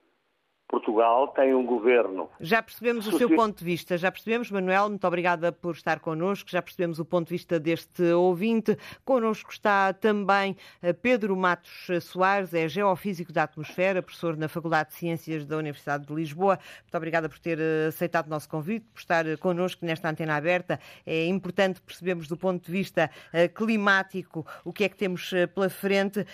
[0.69, 2.29] Portugal tem um governo.
[2.39, 6.51] Já percebemos o seu ponto de vista, já percebemos, Manuel, muito obrigada por estar connosco,
[6.51, 8.77] já percebemos o ponto de vista deste ouvinte.
[9.03, 14.97] Connosco está também eh, Pedro Matos Soares, é geofísico da atmosfera, professor na Faculdade de
[14.97, 16.59] Ciências da Universidade de Lisboa.
[16.83, 20.37] Muito obrigada por ter eh, aceitado o nosso convite, por estar eh, connosco nesta antena
[20.37, 20.79] aberta.
[21.07, 23.11] É importante percebermos do ponto de vista
[23.55, 26.27] climático o que é que temos pela frente.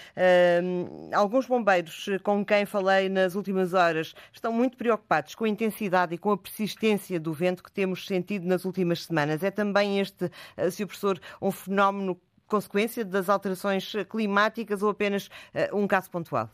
[1.12, 6.18] Alguns bombeiros com quem falei nas últimas horas estão muito preocupados com a intensidade e
[6.18, 9.42] com a persistência do vento que temos sentido nas últimas semanas.
[9.42, 10.86] É também este, eh, Sr.
[10.86, 16.48] Professor, um fenómeno consequência das alterações climáticas ou apenas uh, um caso pontual?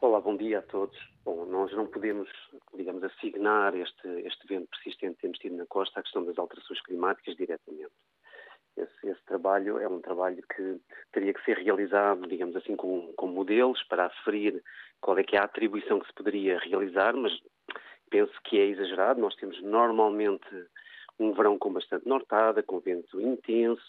[0.00, 0.96] Olá, bom dia a todos.
[1.24, 2.28] Bom, nós não podemos,
[2.74, 6.80] digamos, assignar este, este vento persistente que temos tido na costa à questão das alterações
[6.82, 7.92] climáticas diretamente.
[8.76, 10.78] esse, esse, trabalho é um trabalho que
[11.12, 14.62] teria que ser realizado, digamos assim, com, com modelos para aferir
[15.04, 17.30] qual é que é a atribuição que se poderia realizar, mas
[18.08, 19.20] penso que é exagerado.
[19.20, 20.48] Nós temos normalmente
[21.18, 23.84] um verão com bastante nortada, com vento intenso.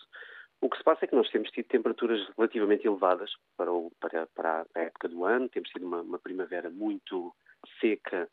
[0.59, 4.27] O que se passa é que nós temos tido temperaturas relativamente elevadas para, o, para,
[4.35, 7.33] para a época do ano, temos tido uma, uma primavera muito
[7.79, 8.29] seca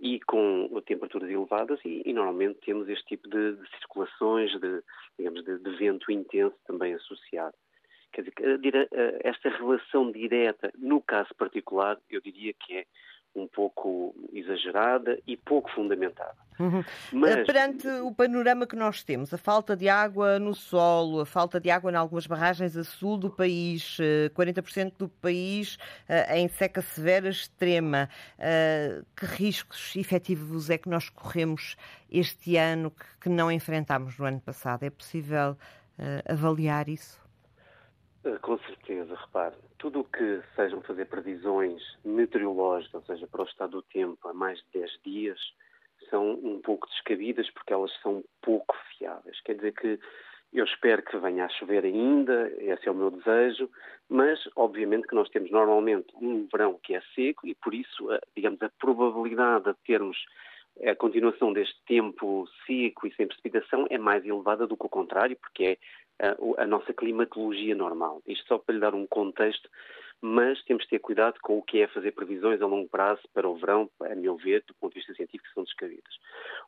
[0.00, 4.82] e com temperaturas elevadas e, e normalmente temos este tipo de, de circulações, de,
[5.18, 7.54] digamos, de, de, vento intenso também associado.
[8.12, 8.88] Quer dizer,
[9.24, 12.84] esta relação direta, no caso particular, eu diria que é
[13.34, 16.36] um pouco exagerada e pouco fundamentada.
[16.58, 16.84] Uhum.
[17.12, 17.46] Mas...
[17.46, 21.70] Perante o panorama que nós temos, a falta de água no solo, a falta de
[21.70, 23.96] água em algumas barragens a sul do país,
[24.34, 30.88] 40% eh, do país eh, em seca severa extrema, eh, que riscos efetivos é que
[30.88, 31.76] nós corremos
[32.10, 34.82] este ano que não enfrentámos no ano passado?
[34.82, 35.56] É possível
[36.26, 37.21] avaliar isso?
[38.42, 43.70] Com certeza, repare, tudo o que sejam fazer previsões meteorológicas, ou seja, para o estado
[43.72, 45.40] do tempo a mais de 10 dias,
[46.08, 49.40] são um pouco descabidas porque elas são pouco fiáveis.
[49.40, 49.98] Quer dizer que
[50.52, 53.68] eu espero que venha a chover ainda, esse é o meu desejo,
[54.08, 58.62] mas obviamente que nós temos normalmente um verão que é seco e por isso, digamos,
[58.62, 60.16] a probabilidade de termos
[60.86, 65.36] a continuação deste tempo seco e sem precipitação é mais elevada do que o contrário,
[65.36, 65.78] porque é
[66.20, 68.22] a, a nossa climatologia normal.
[68.26, 69.68] Isto só para lhe dar um contexto,
[70.20, 73.48] mas temos de ter cuidado com o que é fazer previsões a longo prazo para
[73.48, 76.14] o verão, a meu ver, do ponto de vista científico, são descabidas.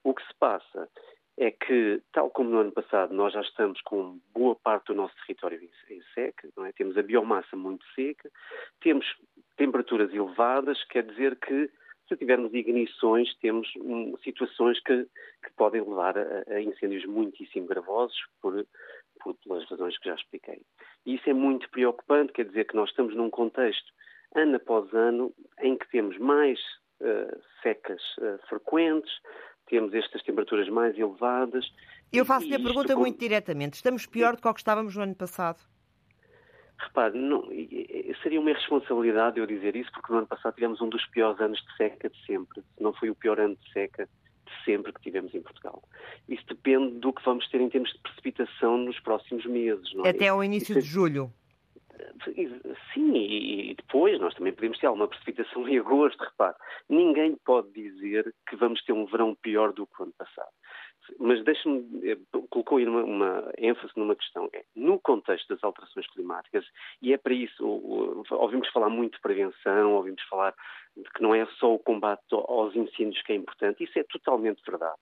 [0.03, 0.89] O que se passa
[1.37, 5.15] é que, tal como no ano passado, nós já estamos com boa parte do nosso
[5.27, 6.73] território em, seca, é?
[6.73, 8.31] temos a biomassa muito seca,
[8.81, 9.07] temos
[9.57, 11.71] temperaturas elevadas, quer dizer que
[12.09, 15.05] se tivermos ignições, temos um, situações que,
[15.43, 18.65] que, podem levar a, a, incêndios muitíssimo gravosos por,
[19.23, 20.61] por, pelas razões que já expliquei.
[21.07, 23.93] E isso é muito preocupante, quer dizer que nós estamos num contexto,
[24.35, 26.59] ano após ano, em que temos mais
[27.01, 29.13] uh, secas uh, frequentes,
[29.67, 31.65] temos estas temperaturas mais elevadas.
[32.13, 33.75] Eu faço-lhe a pergunta muito diretamente.
[33.75, 35.59] Estamos pior do que o que estávamos no ano passado?
[36.79, 37.49] Repare, não,
[38.23, 41.59] seria uma irresponsabilidade eu dizer isso, porque no ano passado tivemos um dos piores anos
[41.61, 42.63] de seca de sempre.
[42.79, 44.09] Não foi o pior ano de seca
[44.45, 45.83] de sempre que tivemos em Portugal.
[46.29, 49.93] Isso depende do que vamos ter em termos de precipitação nos próximos meses.
[50.05, 50.11] É?
[50.11, 51.33] Até ao início isso, de julho.
[52.93, 56.57] Sim, e depois nós também podemos ter alguma precipitação em agosto, repare.
[56.89, 60.54] Ninguém pode dizer que vamos ter um verão pior do que o ano passado.
[61.27, 62.19] Mas deixe-me, eh,
[62.51, 64.47] colocou aí uma, uma, ênfase numa questão.
[64.53, 66.67] É, no contexto das alterações climáticas,
[67.01, 67.67] e é para isso,
[68.31, 70.55] ouvimos falar muito de prevenção, ouvimos falar
[70.95, 74.61] de que não é só o combate aos incêndios que é importante, isso é totalmente
[74.71, 75.01] verdade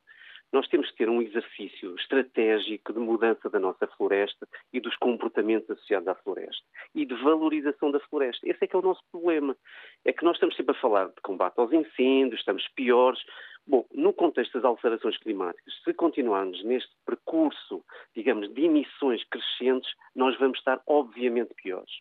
[0.53, 5.69] nós temos que ter um exercício estratégico de mudança da nossa floresta e dos comportamentos
[5.71, 6.63] associados à floresta
[6.95, 8.47] e de valorização da floresta.
[8.47, 9.57] Esse é que é o nosso problema.
[10.05, 13.21] É que nós estamos sempre a falar de combate aos incêndios, estamos piores.
[13.67, 20.37] Bom, no contexto das alterações climáticas, se continuarmos neste percurso, digamos, de emissões crescentes, nós
[20.39, 21.93] vamos estar obviamente piores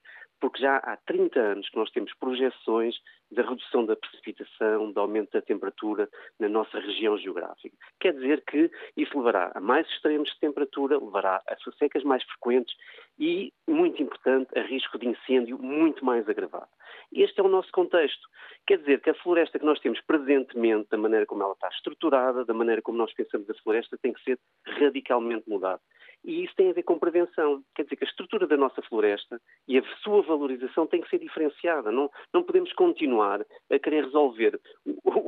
[0.41, 2.95] porque já há 30 anos que nós temos projeções
[3.31, 7.77] da redução da precipitação, do aumento da temperatura na nossa região geográfica.
[7.99, 12.75] Quer dizer que isso levará a mais extremos de temperatura, levará a secas mais frequentes
[13.17, 16.67] e, muito importante, a risco de incêndio muito mais agravado.
[17.13, 18.27] Este é o nosso contexto.
[18.65, 22.43] Quer dizer que a floresta que nós temos presentemente, da maneira como ela está estruturada,
[22.43, 25.81] da maneira como nós pensamos a floresta, tem que ser radicalmente mudada.
[26.23, 27.63] E isso tem a ver com prevenção.
[27.75, 31.19] Quer dizer que a estrutura da nossa floresta e a sua valorização tem que ser
[31.19, 31.91] diferenciada.
[31.91, 34.59] Não, não podemos continuar a querer resolver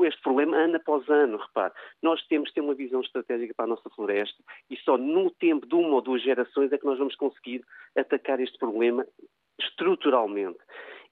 [0.05, 1.37] este problema ano após ano.
[1.37, 4.37] Repare, nós temos que ter uma visão estratégica para a nossa floresta
[4.69, 7.63] e só no tempo de uma ou duas gerações é que nós vamos conseguir
[7.97, 9.05] atacar este problema
[9.59, 10.59] estruturalmente.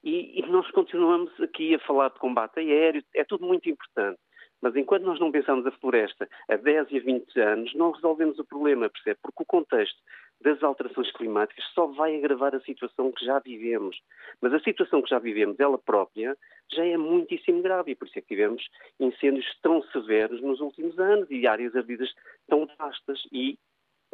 [0.04, 4.18] E, e nós continuamos aqui a falar de combate aéreo, é tudo muito importante.
[4.62, 8.38] Mas enquanto nós não pensamos a floresta a 10 e a 20 anos, não resolvemos
[8.38, 9.18] o problema, percebe?
[9.20, 9.98] Porque o contexto
[10.40, 14.00] das alterações climáticas só vai agravar a situação que já vivemos.
[14.40, 16.36] Mas a situação que já vivemos, ela própria,
[16.70, 18.64] já é muitíssimo grave e por isso é que tivemos
[18.98, 22.12] incêndios tão severos nos últimos anos e áreas ardidas
[22.48, 23.58] tão vastas e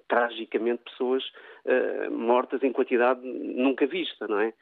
[0.06, 1.24] tragicamente pessoas
[1.64, 4.52] uh, mortas em quantidade nunca vista, não é?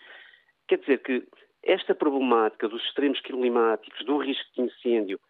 [0.67, 1.27] Quer dizer que
[1.63, 5.21] esta problemática dos extremos climáticos, do risco de incêndio,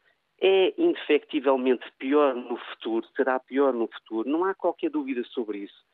[0.41, 5.86] é indefectivelmente pior no futuro, será pior no futuro, não há qualquer dúvida sobre isso.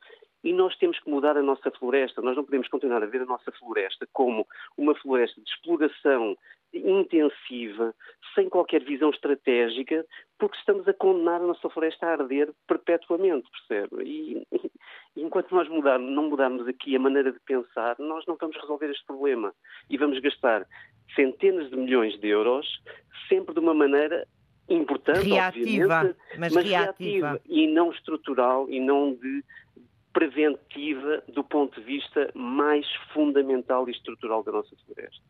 [0.44, 2.20] E nós temos que mudar a nossa floresta.
[2.20, 6.36] Nós não podemos continuar a ver a nossa floresta como uma floresta de exploração
[6.74, 7.94] intensiva,
[8.34, 10.04] sem qualquer visão estratégica,
[10.38, 14.02] porque estamos a condenar a nossa floresta a arder perpetuamente, percebe?
[14.04, 14.72] E, e
[15.22, 19.54] enquanto nós não mudarmos aqui a maneira de pensar, nós não vamos resolver este problema.
[19.90, 20.66] E vamos gastar
[21.14, 22.66] centenas de milhões de euros,
[23.28, 24.26] sempre de uma maneira
[24.68, 27.26] importante, reativa, mas, mas reativa.
[27.28, 29.44] reativa e não estrutural e não de
[30.12, 35.22] preventiva do ponto de vista mais fundamental e estrutural da nossa floresta.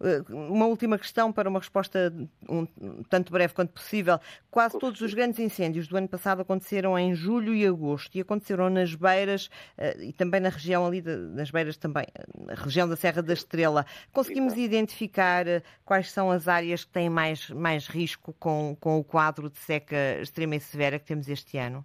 [0.00, 2.12] Eh, uma última questão para uma resposta
[2.48, 2.66] um,
[3.08, 4.18] tanto breve quanto possível.
[4.50, 8.70] Quase todos os grandes incêndios do ano passado aconteceram em julho e agosto e aconteceram
[8.70, 12.06] nas beiras uh, e também na região ali, de, nas beiras também,
[12.38, 13.84] na região da Serra da Estrela.
[14.12, 14.62] Conseguimos Exato.
[14.62, 19.50] identificar uh, quais são as áreas que têm mais, mais risco com, com o quadro
[19.50, 21.84] de seca extrema e severa que temos este ano?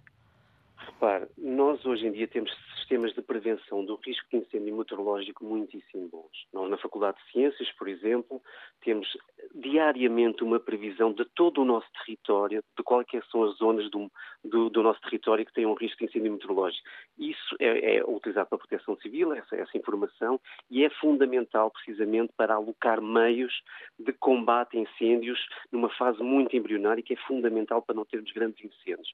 [0.86, 6.08] Repare, nós hoje em dia temos sistemas de prevenção do risco de incêndio meteorológico muitíssimo
[6.08, 6.46] bons.
[6.52, 8.42] Nós, na Faculdade de Ciências, por exemplo,
[8.82, 9.08] temos
[9.54, 14.10] diariamente uma previsão de todo o nosso território, de quais são as zonas do,
[14.44, 16.86] do, do, nosso território que têm um risco de incêndio meteorológico.
[17.18, 20.38] Isso é, é utilizado pela Proteção Civil, essa, essa informação,
[20.70, 23.62] e é fundamental precisamente para alocar meios
[23.98, 25.40] de combate a incêndios
[25.72, 29.08] numa fase muito embrionária, que é fundamental para não termos grandes incêndios.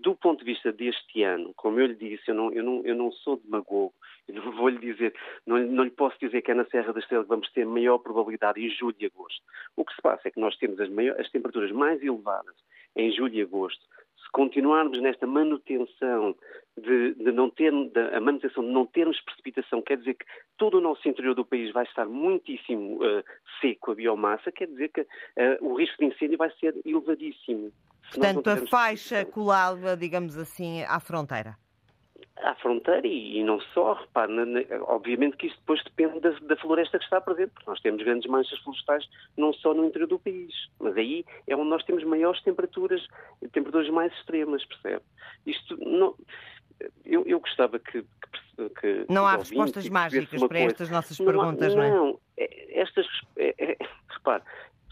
[0.00, 2.94] Do ponto de vista deste ano, como eu lhe disse, eu não, eu não, eu
[2.94, 3.92] não sou demagogo,
[4.28, 5.12] eu não vou lhe dizer,
[5.44, 7.98] não, não lhe posso dizer que é na Serra da Estrela que vamos ter maior
[7.98, 9.42] probabilidade em julho e agosto.
[9.76, 12.54] O que se passa é que nós temos as, maior, as temperaturas mais elevadas
[12.94, 13.84] em julho e agosto.
[14.22, 16.36] Se continuarmos nesta manutenção
[16.76, 20.26] de, de não ter, a manutenção de não termos precipitação, quer dizer que
[20.58, 23.24] todo o nosso interior do país vai estar muitíssimo uh,
[23.60, 25.06] seco a biomassa, quer dizer que uh,
[25.60, 27.72] o risco de incêndio vai ser elevadíssimo.
[28.12, 31.56] Portanto, a faixa colada, digamos assim, à fronteira.
[32.36, 36.30] À fronteira e, e não só, repare, na, na, obviamente que isto depois depende da,
[36.30, 40.06] da, floresta que está presente, porque nós temos grandes manchas florestais não só no interior
[40.06, 43.04] do país, mas aí é onde nós temos maiores temperaturas,
[43.52, 45.02] temperaturas mais extremas, percebe?
[45.46, 46.14] Isto não.
[47.04, 50.66] Eu, eu gostava que, que, que Não há respostas mágicas para coisa.
[50.66, 51.90] estas nossas perguntas, não, não é?
[51.90, 53.06] Não, é, estas.
[53.36, 53.76] É, é,
[54.10, 54.44] repare,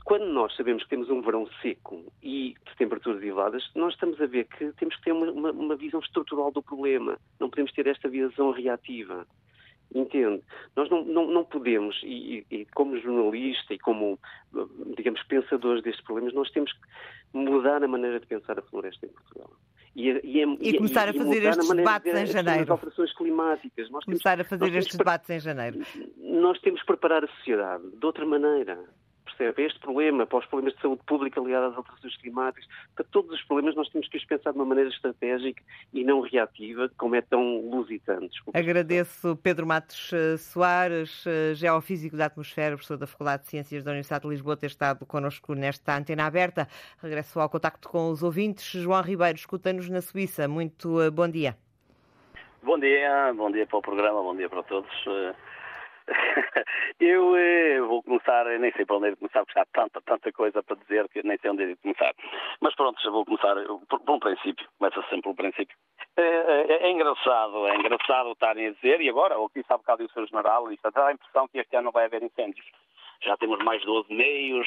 [0.07, 4.27] quando nós sabemos que temos um verão seco e de temperaturas elevadas, nós estamos a
[4.27, 7.19] ver que temos que ter uma, uma, visão estrutural do problema.
[7.41, 9.27] Não podemos ter esta visão reativa.
[9.93, 10.45] Entende?
[10.77, 14.17] Nós não, não, não podemos, e, e, como jornalista e como,
[14.97, 16.79] digamos, pensadores destes problemas, nós temos que
[17.33, 19.51] mudar a maneira de pensar a floresta em Portugal.
[19.97, 22.63] E, e, e começar a fazer estes debates de, em janeiro.
[22.63, 23.91] As alterações climáticas.
[23.91, 25.81] Nós começar temos, a fazer estes debates em janeiro.
[26.17, 28.79] Nós temos que preparar a sociedade de outra maneira
[29.27, 29.65] percebe?
[29.65, 33.43] Este problema, para os problemas de saúde pública ligados às alterações climáticas, para todos os
[33.43, 35.63] problemas nós temos que os pensar de uma maneira estratégica
[35.93, 38.41] e não reativa, como é tão lusitante.
[38.55, 43.91] Agradeço Pedro Matos eh, Soares, eh, geofísico da atmosfera, professor da Faculdade de Ciências da
[43.91, 46.69] Universidade de Lisboa, ter estado connosco nesta antena aberta.
[47.03, 48.73] Regresso ao contacto com os ouvintes.
[48.73, 50.49] João Ribeiro, escuta-nos na Suíça.
[50.49, 51.57] Muito eh, bom dia.
[52.63, 54.91] Bom dia, bom dia para o programa, bom dia para todos.
[57.01, 60.63] Eu eh, vou começar, nem sei para onde é começar, porque há tanta, tanta coisa
[60.63, 62.15] para dizer que nem sei onde é começar.
[62.61, 63.55] Mas pronto, já vou começar
[63.89, 65.77] por, por um princípio, começa sempre pelo princípio.
[66.17, 69.77] É, é, é, engraçado, é engraçado estarem a dizer, e agora, o que disse há
[69.77, 70.27] bocado o.
[70.27, 72.67] General, isto dá a impressão que este ano não vai haver incêndios.
[73.23, 74.67] Já temos mais 12 meios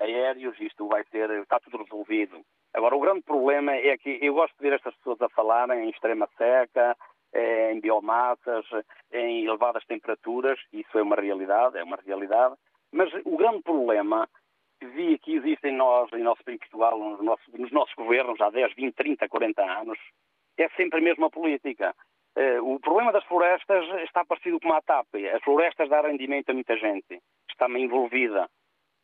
[0.00, 2.40] aéreos, isto vai ser, está tudo resolvido.
[2.72, 5.90] Agora, o grande problema é que eu gosto de ver estas pessoas a falarem em
[5.90, 6.96] extrema seca,
[7.34, 8.64] em biomassas,
[9.12, 12.54] em elevadas temperaturas, isso é uma realidade, é uma realidade,
[12.92, 14.28] mas o grande problema
[14.78, 18.40] que vi que existe em nós, em nosso em Portugal, nos nossos, nos nossos governos,
[18.40, 19.98] há 10, 20, 30, 40 anos,
[20.58, 21.94] é sempre a mesma política.
[22.36, 25.08] Eh, o problema das florestas está parecido com a TAP.
[25.34, 27.20] As florestas dão rendimento a muita gente,
[27.50, 28.48] está-me envolvida.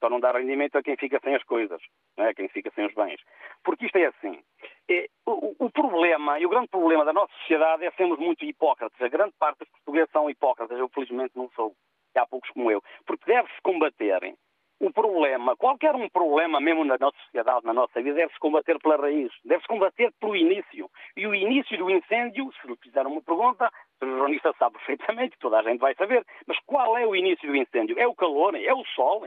[0.00, 1.80] Só não dá rendimento a quem fica sem as coisas,
[2.16, 2.34] não é?
[2.34, 3.20] quem fica sem os bens.
[3.62, 4.42] Porque isto é assim.
[4.88, 9.00] É, o, o, problema, e o grande problema da nossa sociedade é sermos muito hipócritas.
[9.00, 10.78] A grande parte dos portugueses são hipócritas.
[10.78, 11.74] Eu, felizmente, não sou.
[12.16, 12.82] Há poucos como eu.
[13.06, 14.34] Porque deve-se combater
[14.80, 18.96] o problema, qualquer um problema mesmo na nossa sociedade, na nossa vida, deve-se combater pela
[18.96, 20.90] raiz, deve-se combater pelo início.
[21.14, 23.70] E o início do incêndio, se lhe fizeram uma pergunta,
[24.02, 27.54] o jornalista sabe perfeitamente, toda a gente vai saber, mas qual é o início do
[27.54, 27.98] incêndio?
[27.98, 28.54] É o calor?
[28.54, 29.26] É o sol?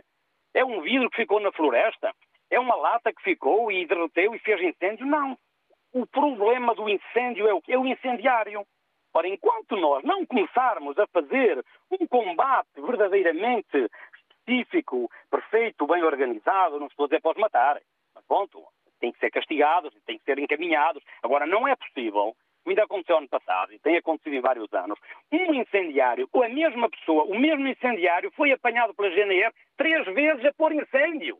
[0.53, 2.13] É um vidro que ficou na floresta?
[2.49, 5.05] É uma lata que ficou e derreteu e fez incêndio?
[5.05, 5.37] Não.
[5.91, 7.61] O problema do incêndio é o?
[7.67, 8.65] É o incendiário.
[9.13, 13.89] Ora, enquanto nós não começarmos a fazer um combate verdadeiramente
[14.29, 17.81] específico, perfeito, bem organizado, não se pode dizer para os matar.
[18.15, 18.63] Mas pronto,
[18.99, 21.03] tem que ser castigados, tem que ser encaminhados.
[21.21, 22.35] Agora, não é possível
[22.69, 24.97] ainda aconteceu ano passado e tem acontecido em vários anos,
[25.31, 30.45] um incendiário, ou a mesma pessoa, o mesmo incendiário, foi apanhado pela GNR três vezes
[30.45, 31.37] a pôr incêndio.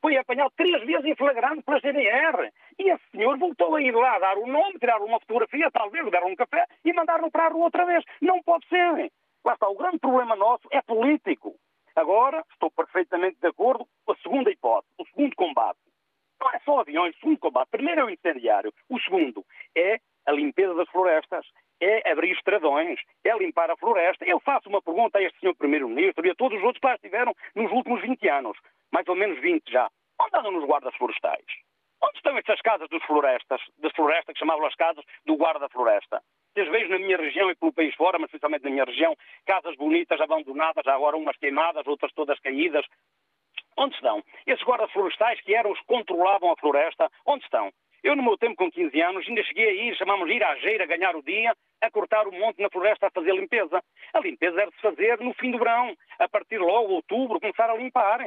[0.00, 2.50] Foi apanhado três vezes em flagrante pela GNR.
[2.78, 6.24] E esse senhor voltou a ir lá dar o nome, tirar uma fotografia, talvez dar
[6.24, 8.04] um café e mandar-no para a rua outra vez.
[8.20, 9.12] Não pode ser.
[9.44, 11.54] Lá está, o grande problema nosso é político.
[11.94, 15.78] Agora, estou perfeitamente de acordo com a segunda hipótese, o segundo combate.
[16.40, 17.68] Não é só aviões, o segundo combate.
[17.70, 18.72] Primeiro é o incendiário.
[18.88, 19.44] O segundo
[19.76, 21.46] é a limpeza das florestas,
[21.80, 24.24] é abrir estradões, é limpar a floresta.
[24.24, 26.94] Eu faço uma pergunta a este senhor Primeiro-Ministro e a todos os outros que lá
[26.94, 28.56] estiveram nos últimos 20 anos,
[28.92, 29.90] mais ou menos 20 já.
[30.20, 31.44] Onde andam os guardas florestais?
[32.02, 36.22] Onde estão essas casas dos florestas, das florestas que chamavam as casas do guarda-floresta?
[36.52, 39.16] Vocês vejo na minha região e pelo país fora, mas principalmente na minha região,
[39.46, 42.84] casas bonitas, abandonadas, agora umas queimadas, outras todas caídas.
[43.76, 44.22] Onde estão?
[44.46, 47.72] Esses guardas florestais que eram os que controlavam a floresta, onde estão?
[48.02, 50.86] Eu, no meu tempo, com 15 anos, ainda cheguei a ir, chamamos ir à geira,
[50.86, 53.80] ganhar o dia, a cortar o monte na floresta, a fazer limpeza.
[54.12, 57.70] A limpeza era de se fazer no fim do verão, a partir logo, outubro, começar
[57.70, 58.20] a limpar.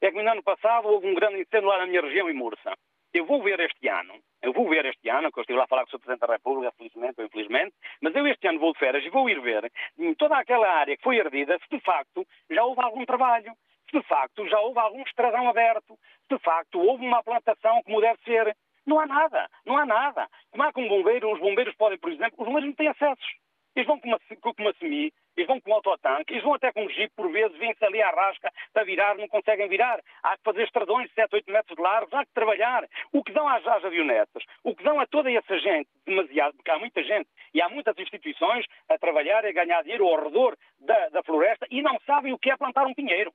[0.00, 2.72] É que no ano passado houve um grande incêndio lá na minha região, em Mursa.
[3.12, 5.66] Eu vou ver este ano, eu vou ver este ano, que eu estive lá a
[5.66, 6.00] falar com o Sr.
[6.00, 9.28] Presidente da República, felizmente ou infelizmente, mas eu este ano vou de férias e vou
[9.30, 13.06] ir ver em toda aquela área que foi ardida se de facto já houve algum
[13.06, 13.52] trabalho,
[13.90, 15.98] se de facto já houve algum estradão aberto,
[16.28, 18.54] se de facto houve uma plantação como deve ser.
[18.86, 20.28] Não há nada, não há nada.
[20.72, 23.26] Com um bombeiro, os bombeiros podem, por exemplo, os bombeiros não têm acessos.
[23.74, 26.72] Eles vão com uma, com uma semi, eles vão com um autotanque, eles vão até
[26.72, 30.00] com um jeep, por vezes, vêm-se ali à rasca para virar, não conseguem virar.
[30.22, 32.88] Há que fazer estradões de 7, 8 metros de largos, há que trabalhar.
[33.12, 36.70] O que dão às, às avionetas, o que dão a toda essa gente, demasiado, porque
[36.70, 40.56] há muita gente e há muitas instituições a trabalhar e a ganhar dinheiro ao redor
[40.80, 43.30] da, da floresta e não sabem o que é plantar um pinheiro.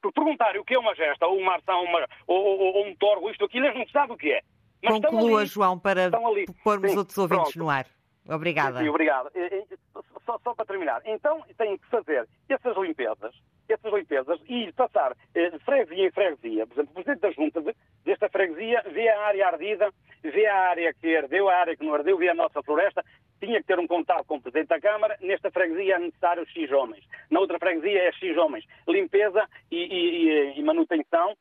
[0.00, 1.84] Por perguntarem o que é uma gesta, ou uma arção,
[2.26, 4.40] ou, ou, ou, um torgo, isto, aquilo, eles não sabem o que é.
[4.86, 6.10] Mas Conclua, ali, João, para
[6.62, 7.58] pormos Sim, outros ouvintes pronto.
[7.58, 7.86] no ar.
[8.28, 8.80] Obrigada.
[8.80, 9.30] Sim, obrigado.
[10.24, 11.00] Só, só, para terminar.
[11.04, 13.32] Então, têm que fazer essas limpezas,
[13.68, 16.66] essas limpezas e passar eh, de freguesia em freguesia.
[16.66, 19.92] Por exemplo, o Presidente da Junta de, desta freguesia vê a área ardida,
[20.24, 23.04] vê a área que ardeu, a área que não ardeu, vê a nossa floresta,
[23.38, 25.16] tinha que ter um contato com o Presidente da Câmara.
[25.20, 27.04] Nesta freguesia é necessário X homens.
[27.30, 28.64] Na outra freguesia é X homens.
[28.88, 31.36] Limpeza e, e, e manutenção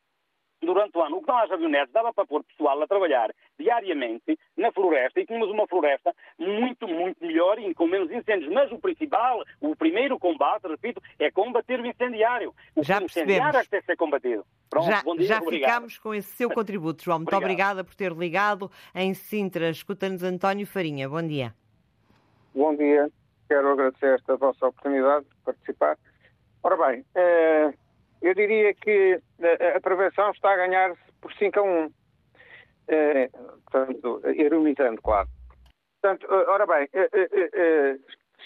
[0.65, 1.17] durante o ano.
[1.17, 5.25] O que dão às avionetes dava para pôr pessoal a trabalhar diariamente na floresta e
[5.25, 8.51] tínhamos uma floresta muito, muito melhor e com menos incêndios.
[8.51, 12.53] Mas o principal, o primeiro combate, repito, é combater o incendiário.
[12.75, 14.45] O já incendiário é que tem que ser combatido.
[14.69, 15.71] Pronto, já, bom dia, já obrigado.
[15.71, 17.19] ficamos com esse seu contributo, João.
[17.19, 17.43] Muito Obrigado.
[17.51, 19.69] obrigada por ter ligado em Sintra.
[19.69, 21.07] Escuta-nos António Farinha.
[21.07, 21.53] Bom dia.
[22.53, 23.09] Bom dia.
[23.47, 25.97] Quero agradecer esta vossa oportunidade de participar.
[26.63, 27.73] Ora bem, eh,
[28.25, 31.93] eu diria que a, a prevenção está a ganhar por 5 a 1.
[32.87, 33.29] Eh,
[33.63, 35.29] portanto, ironizando, claro.
[36.01, 37.97] Portanto, eh, ora bem, eh, eh, eh,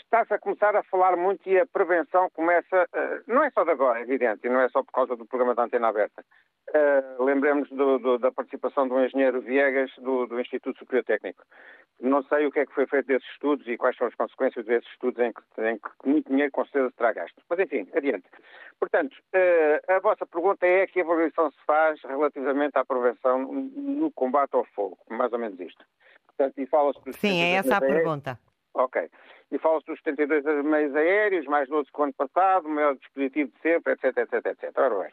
[0.03, 3.71] está-se a começar a falar muito e a prevenção começa, eh, não é só de
[3.71, 6.23] agora, é evidente, e não é só por causa do programa da Antena Aberta.
[6.69, 11.43] Uh, Lembremos do, do, da participação do engenheiro Viegas do, do, Instituto Superior Técnico.
[11.99, 14.65] Não sei o que é que foi feito desses estudos e quais são as consequências
[14.65, 17.41] desses estudos em que, em que muito dinheiro com certeza será gasto.
[17.49, 18.25] Mas enfim, adiante.
[18.79, 24.53] Portanto, uh, a vossa pergunta é que avaliação se faz relativamente à prevenção no combate
[24.53, 25.83] ao fogo, mais ou menos isto.
[26.27, 28.39] Portanto, e fala-se Sim, é essa a pergunta.
[28.73, 29.09] Ok.
[29.51, 33.61] E fala-se dos 72 meios aéreos, mais 12 que o ano passado, maior dispositivo de
[33.61, 34.77] sempre, etc, etc, etc.
[34.77, 35.11] Ora bem.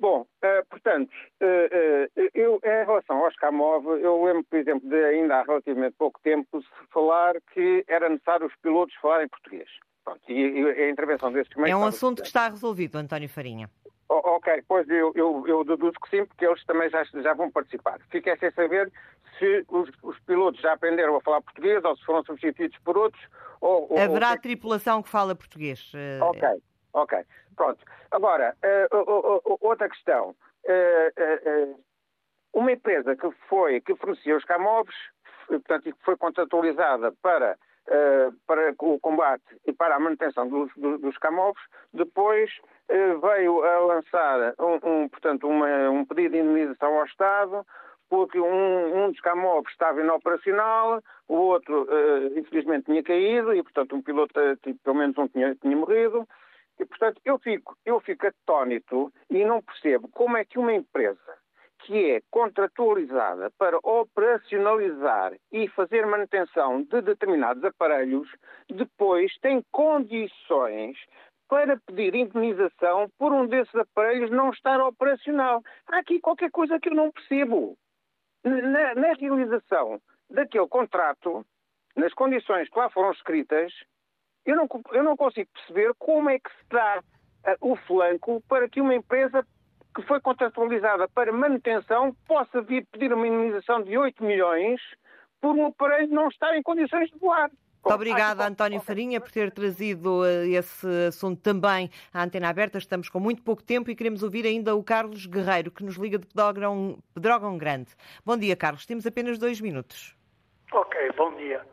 [0.00, 1.10] Bom, uh, portanto,
[1.42, 5.94] uh, uh, eu, em relação aos Camov, eu lembro, por exemplo, de ainda há relativamente
[5.98, 9.68] pouco tempo falar que era necessário os pilotos falarem português.
[10.02, 13.68] Pronto, e, e, a intervenção desses É um assunto que está resolvido, António Farinha.
[14.12, 17.48] Oh, ok, pois eu, eu, eu, deduzo que sim, porque eles também já, já vão
[17.48, 18.00] participar.
[18.10, 18.90] Fiquei sem saber
[19.38, 23.24] se os, os, pilotos já aprenderam a falar português ou se foram substituídos por outros.
[23.60, 24.38] Ou, Haverá ou...
[24.38, 25.92] tripulação que fala português.
[26.22, 26.42] Ok,
[26.92, 27.24] ok.
[27.54, 27.84] Pronto.
[28.10, 30.34] Agora, uh, outra questão.
[30.64, 31.80] Uh, uh,
[32.52, 34.96] uma empresa que foi, que fornecia os camóveis,
[35.46, 37.56] portanto, e que foi contratualizada para,
[38.44, 42.50] para o combate e para a manutenção dos, dos camóveis, depois
[43.20, 47.66] veio a lançar um, um portanto, uma, um pedido de indenização ao Estado,
[48.08, 51.86] porque um, um dos camóveis estava inoperacional, o outro,
[52.36, 56.26] infelizmente, tinha caído, e, portanto, um piloto, tipo, pelo menos um tinha, tinha morrido,
[56.80, 61.36] e, portanto, eu fico, eu fico atónito e não percebo como é que uma empresa
[61.82, 68.28] que é contratualizada para operacionalizar e fazer manutenção de determinados aparelhos,
[68.68, 70.96] depois tem condições
[71.50, 75.60] para pedir indenização por um desses aparelhos não estar operacional.
[75.88, 77.76] Há aqui qualquer coisa que eu não percebo.
[78.44, 81.44] Na, na realização daquele contrato,
[81.96, 83.72] nas condições que lá foram escritas,
[84.46, 88.68] eu não, eu não consigo perceber como é que se dá uh, o flanco para
[88.68, 89.44] que uma empresa
[89.94, 94.80] que foi contratualizada para manutenção possa vir pedir uma indemnização de 8 milhões
[95.40, 97.50] por um aparelho não estar em condições de voar.
[97.82, 102.76] Muito obrigada, António Farinha, por ter trazido eh, esse assunto também à antena aberta.
[102.76, 106.18] Estamos com muito pouco tempo e queremos ouvir ainda o Carlos Guerreiro, que nos liga
[106.18, 107.90] de Pedrógão, Pedrógão Grande.
[108.24, 108.84] Bom dia, Carlos.
[108.84, 110.14] Temos apenas dois minutos.
[110.72, 111.64] Ok, bom dia.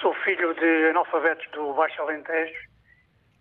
[0.00, 2.68] Sou filho de analfabetos do Baixo Alentejo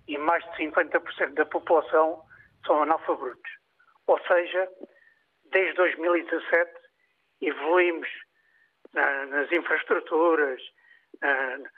[0.07, 2.21] e mais de 50% da população
[2.65, 3.51] são analfabetos.
[4.07, 4.67] Ou seja,
[5.51, 6.71] desde 2017
[7.41, 8.09] evoluímos
[8.91, 10.61] na, nas infraestruturas,
[11.25, 11.69] na,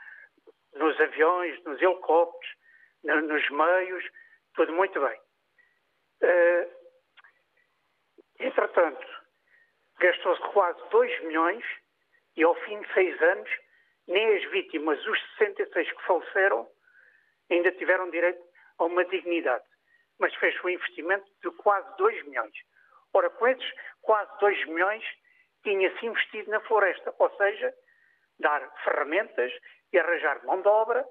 [0.75, 2.55] nos aviões, nos helicópteros,
[3.03, 4.03] nos meios,
[4.55, 5.19] tudo muito bem.
[6.21, 6.71] Uh,
[8.39, 9.07] entretanto,
[9.99, 11.63] gastou-se quase 2 milhões
[12.35, 13.49] e ao fim de seis anos,
[14.07, 16.69] nem as vítimas, os 66 que faleceram,
[17.49, 18.41] ainda tiveram direito
[18.79, 19.65] a uma dignidade
[20.19, 22.53] mas fez um investimento de quase 2 milhões.
[23.13, 23.71] Ora, com esses
[24.01, 25.03] quase 2 milhões,
[25.63, 27.73] tinha-se investido na floresta, ou seja,
[28.39, 29.51] dar ferramentas
[29.91, 31.05] e arranjar mão de obra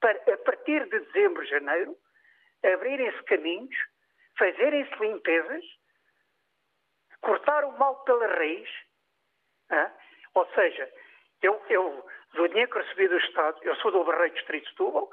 [0.00, 1.96] para, a partir de dezembro, janeiro,
[2.62, 3.76] abrirem-se caminhos,
[4.38, 5.64] fazerem-se limpezas,
[7.20, 8.68] cortar o mal pela raiz.
[9.70, 9.90] Hein?
[10.34, 10.90] Ou seja,
[11.42, 15.10] eu, eu, do dinheiro que recebi do Estado, eu sou do Barreiro Distrito de Setúbal,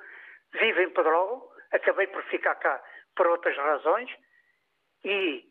[0.53, 2.81] vivo em Pedrógão, acabei por ficar cá
[3.15, 4.09] por outras razões
[5.03, 5.45] e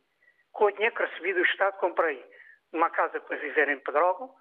[0.53, 2.25] com o dinheiro que recebi do Estado comprei
[2.73, 4.35] uma casa para viver em Pedrógão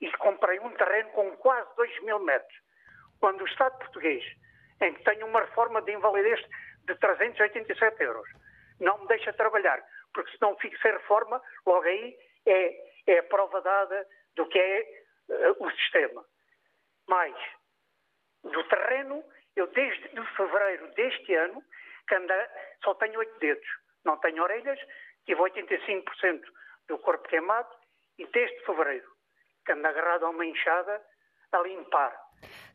[0.00, 2.58] e comprei um terreno com quase 2 mil metros.
[3.20, 4.24] Quando o Estado português,
[4.80, 6.40] em que tenho uma reforma de invalidez
[6.84, 8.28] de 387 euros,
[8.80, 9.82] não me deixa trabalhar,
[10.14, 14.58] porque se não fico sem reforma, logo aí é, é a prova dada do que
[14.58, 16.24] é uh, o sistema.
[17.06, 17.34] Mas,
[18.42, 19.22] do terreno,
[19.54, 21.62] eu desde fevereiro deste ano
[22.08, 22.50] que anda,
[22.82, 23.68] só tenho oito dedos,
[24.04, 24.80] não tenho orelhas,
[25.26, 26.42] tive 85%
[26.88, 27.68] do corpo queimado
[28.18, 29.19] e desde fevereiro
[29.64, 31.00] que ando agarrado a uma enxada
[31.52, 32.12] a limpar.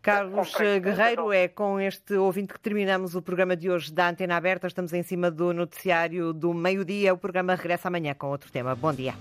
[0.01, 4.67] Carlos Guerreiro, é com este ouvinte que terminamos o programa de hoje da Antena Aberta.
[4.67, 7.13] Estamos em cima do noticiário do meio-dia.
[7.13, 8.75] O programa regressa amanhã com outro tema.
[8.75, 9.13] Bom dia.